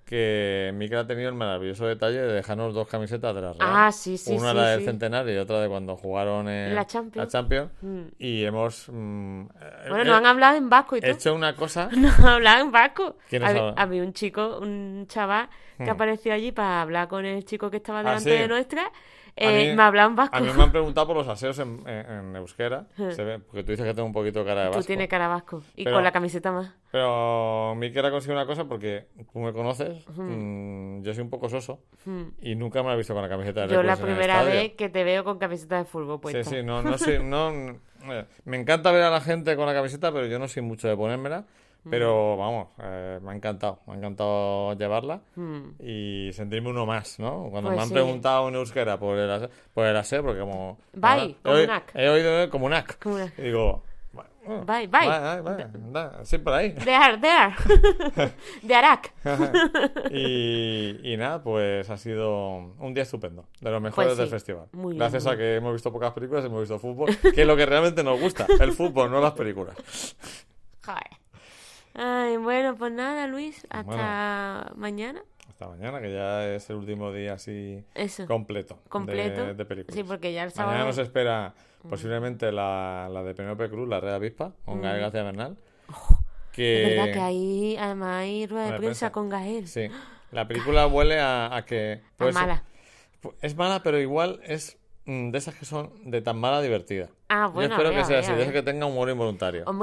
que 0.05 0.71
Mikel 0.73 0.97
ha 0.97 1.05
tenido 1.07 1.29
el 1.29 1.35
maravilloso 1.35 1.85
detalle 1.85 2.17
de 2.19 2.33
dejarnos 2.33 2.73
dos 2.73 2.87
camisetas 2.87 3.35
de 3.35 3.41
la 3.41 3.53
Real. 3.53 3.59
Ah, 3.61 3.91
sí, 3.91 4.17
sí, 4.17 4.33
Una 4.33 4.51
sí, 4.51 4.57
la 4.57 4.67
del 4.69 4.85
centenario 4.85 5.35
y 5.35 5.37
otra 5.37 5.61
de 5.61 5.67
cuando 5.69 5.95
jugaron 5.95 6.49
en 6.49 6.73
La 6.73 6.85
Champions. 6.87 7.27
la 7.27 7.31
Champions. 7.31 7.71
Mm. 7.81 8.01
Y 8.17 8.43
hemos 8.43 8.89
mm, 8.89 9.43
Bueno, 9.87 10.01
eh, 10.01 10.05
nos 10.05 10.17
han 10.17 10.25
hablado 10.25 10.57
en 10.57 10.69
vasco 10.69 10.97
y 10.97 11.01
todo. 11.01 11.11
hecho 11.11 11.33
una 11.35 11.55
cosa. 11.55 11.89
Nos 11.95 12.17
han 12.19 12.25
hablado 12.27 12.61
en 12.65 12.71
vasco. 12.71 13.17
Había 13.77 14.01
un 14.03 14.13
chico, 14.13 14.57
un 14.59 15.05
chaval 15.07 15.47
que 15.77 15.89
apareció 15.89 16.33
allí 16.33 16.51
para 16.51 16.81
hablar 16.81 17.07
con 17.07 17.23
el 17.25 17.45
chico 17.45 17.69
que 17.69 17.77
estaba 17.77 17.99
Ah, 17.99 18.03
delante 18.03 18.31
sí. 18.31 18.37
de 18.41 18.47
nuestra. 18.47 18.91
A 19.39 19.43
Eh, 19.45 19.69
mí- 19.69 19.75
me 19.75 19.83
hablaba 19.83 20.09
en 20.09 20.15
vasco. 20.15 20.35
A 20.35 20.39
mí 20.41 20.49
me 20.55 20.63
han 20.63 20.71
preguntado 20.71 21.07
por 21.07 21.15
los 21.15 21.27
aseos 21.27 21.57
en, 21.59 21.81
en- 21.87 22.11
en 22.11 22.35
euskera. 22.35 22.87
Se 23.11 23.23
ve, 23.23 23.39
porque 23.39 23.63
tú 23.63 23.71
dices 23.71 23.85
que 23.85 23.93
tengo 23.93 24.05
un 24.07 24.13
poquito 24.13 24.39
de 24.39 24.45
cara 24.45 24.61
de 24.61 24.67
vasco. 24.67 24.81
Tú 24.81 24.87
tienes 24.87 25.07
cara 25.07 25.27
vasco. 25.27 25.63
Y 25.75 25.83
Pero- 25.85 25.95
con 25.97 26.03
la 26.03 26.11
camiseta 26.11 26.51
más. 26.51 26.73
Pero 26.91 27.75
Mikel 27.75 28.03
ha 28.05 28.11
conseguido 28.11 28.39
una 28.39 28.47
cosa 28.47 28.65
porque 28.65 29.07
tú 29.31 29.39
me 29.39 29.53
conoces, 29.53 30.03
mm, 30.09 31.01
yo 31.03 31.13
soy 31.13 31.23
un 31.23 31.29
poco 31.29 31.47
soso 31.47 31.81
y 32.41 32.55
nunca 32.55 32.81
me 32.83 32.91
he 32.93 32.97
visto 32.97 33.13
con 33.13 33.21
la 33.21 33.29
camiseta 33.29 33.67
de 33.67 33.73
Yo 33.73 33.83
la 33.83 33.95
primera 33.95 34.43
vez 34.43 34.73
que 34.73 34.89
te 34.89 35.03
veo 35.03 35.23
con 35.23 35.37
camiseta 35.37 35.77
de 35.77 35.85
fútbol 35.85 36.19
puesta. 36.19 36.43
Sí, 36.43 36.57
sí, 36.57 36.63
no, 36.63 36.81
no 36.81 36.97
soy, 36.97 37.19
no, 37.23 37.51
eh, 37.51 38.25
me 38.45 38.57
encanta 38.57 38.91
ver 38.91 39.03
a 39.03 39.09
la 39.11 39.21
gente 39.21 39.55
con 39.55 39.65
la 39.67 39.73
camiseta, 39.73 40.11
pero 40.11 40.25
yo 40.25 40.39
no 40.39 40.47
soy 40.47 40.63
mucho 40.63 40.87
de 40.87 40.95
ponérmela. 40.97 41.45
Pero 41.89 42.35
vamos, 42.37 42.67
eh, 42.81 43.19
me 43.21 43.31
ha 43.31 43.35
encantado, 43.35 43.79
me 43.87 43.93
ha 43.93 43.97
encantado 43.97 44.73
llevarla 44.73 45.21
y 45.79 46.29
sentirme 46.33 46.69
uno 46.69 46.85
más, 46.85 47.19
¿no? 47.19 47.47
Cuando 47.49 47.69
Pues 47.69 47.75
me 47.77 47.81
han 47.83 47.87
sí. 47.87 47.93
preguntado 47.93 48.49
en 48.49 48.55
euskera 48.55 48.99
por 48.99 49.17
el, 49.17 49.29
ase- 49.31 49.49
por 49.73 49.85
el 49.85 49.95
aseo, 49.95 50.23
porque 50.23 50.39
como... 50.41 50.77
Bye, 50.93 51.09
he, 51.43 51.49
oí- 51.49 51.65
comunac. 51.65 51.91
he 51.95 52.09
oído 52.09 52.43
eh, 52.43 52.49
comunac. 52.49 52.99
Comunac. 52.99 53.39
Y 53.39 53.41
digo... 53.43 53.83
bueno, 54.11 54.29
Bye, 54.65 54.87
bye. 54.87 55.07
Bye, 55.07 55.41
bye, 55.41 55.63
anda, 55.63 56.25
sí, 56.25 56.37
por 56.39 56.53
ahí. 56.53 56.75
Ar, 56.79 57.19
de 57.19 57.29
Ar. 57.29 57.53
de 58.63 58.75
Arak. 58.75 59.13
y, 60.11 61.13
y 61.13 61.17
nada, 61.17 61.41
pues 61.43 61.89
ha 61.89 61.97
sido 61.97 62.55
un 62.79 62.93
día 62.93 63.03
estupendo, 63.03 63.45
de 63.61 63.71
los 63.71 63.81
mejores 63.81 64.07
Pues 64.09 64.15
sí, 64.17 64.21
del 64.21 64.29
festival. 64.29 64.65
muy 64.73 64.95
Gracias 64.97 65.25
a 65.27 65.37
que 65.37 65.55
hemos 65.55 65.73
visto 65.73 65.91
pocas 65.91 66.11
películas 66.13 66.43
hemos 66.45 66.59
visto 66.61 66.77
fútbol, 66.79 67.15
que 67.33 67.41
es 67.41 67.47
lo 67.47 67.55
que 67.55 67.65
realmente 67.65 68.03
nos 68.03 68.19
gusta, 68.19 68.47
el 68.59 68.73
fútbol, 68.73 69.09
no 69.11 69.21
las 69.21 69.33
películas. 69.33 69.75
Joder. 70.85 71.19
Ay, 71.93 72.37
bueno, 72.37 72.75
pues 72.75 72.91
nada, 72.91 73.27
Luis. 73.27 73.65
Hasta 73.69 74.71
mañana. 74.75 75.21
Hasta 75.49 75.67
mañana, 75.67 75.99
que 76.01 76.11
ya 76.13 76.47
es 76.47 76.69
el 76.69 76.77
último 76.77 77.11
día 77.11 77.33
así 77.33 77.83
Eso. 77.93 78.25
completo, 78.27 78.79
de- 78.83 78.89
Completo. 78.89 79.53
de, 79.53 79.65
películas. 79.65 79.95
Sí, 79.95 80.03
porque 80.03 80.31
ya 80.31 80.43
el 80.43 80.49
Mañana 80.55 80.71
sábado. 80.71 80.85
nos 80.87 80.97
espera 80.99 81.53
posiblemente 81.89 82.51
la, 82.51 83.09
la 83.11 83.23
de 83.23 83.33
Penélope 83.35 83.69
Cruz, 83.69 83.87
la 83.89 83.99
Red 83.99 84.13
Avispa, 84.13 84.53
con 84.65 84.81
Gael 84.81 85.01
García 85.01 85.23
Bernal. 85.23 85.57
Que... 86.53 86.83
Mm. 86.85 86.89
Es 86.89 86.95
verdad 86.97 87.13
que 87.13 87.19
ahí, 87.19 87.77
además, 87.77 88.21
hay 88.21 88.47
rueda 88.47 88.65
de 88.65 88.71
de 88.73 88.77
prensa 88.77 88.99
prensa. 89.07 89.11
con 89.11 89.29
Gael. 89.29 89.67
Sí, 89.67 89.87
la 90.31 90.47
película 90.47 90.87
huele 90.87 91.19
a, 91.19 91.55
a 91.55 91.65
que... 91.65 92.01
puede 92.17 92.31
Es 92.31 92.37
ser- 92.37 92.47
mala. 92.47 92.63
Es 93.41 93.55
mala, 93.57 93.83
pero 93.83 93.99
igual 93.99 94.39
es 94.45 94.77
mm, 95.05 95.31
de 95.31 95.37
esas 95.37 95.55
que 95.55 95.65
son 95.65 95.91
de 96.09 96.21
tan 96.21 96.37
mala 96.39 96.61
divertida. 96.61 97.09
Ah, 97.27 97.45
Yo 97.47 97.51
bueno, 97.53 97.73
espero 97.73 97.89
a 97.89 97.91
ver, 97.91 97.99
que 98.01 98.05
sea 98.05 98.17
a 98.17 98.21
ver, 98.21 98.23
así, 98.23 98.31
a 98.31 98.35
de 98.35 98.41
esas 98.43 98.53
que 98.53 98.61
tenga 98.63 98.85
humor 98.85 99.09
involuntario. 99.09 99.63
Hombre, 99.65 99.77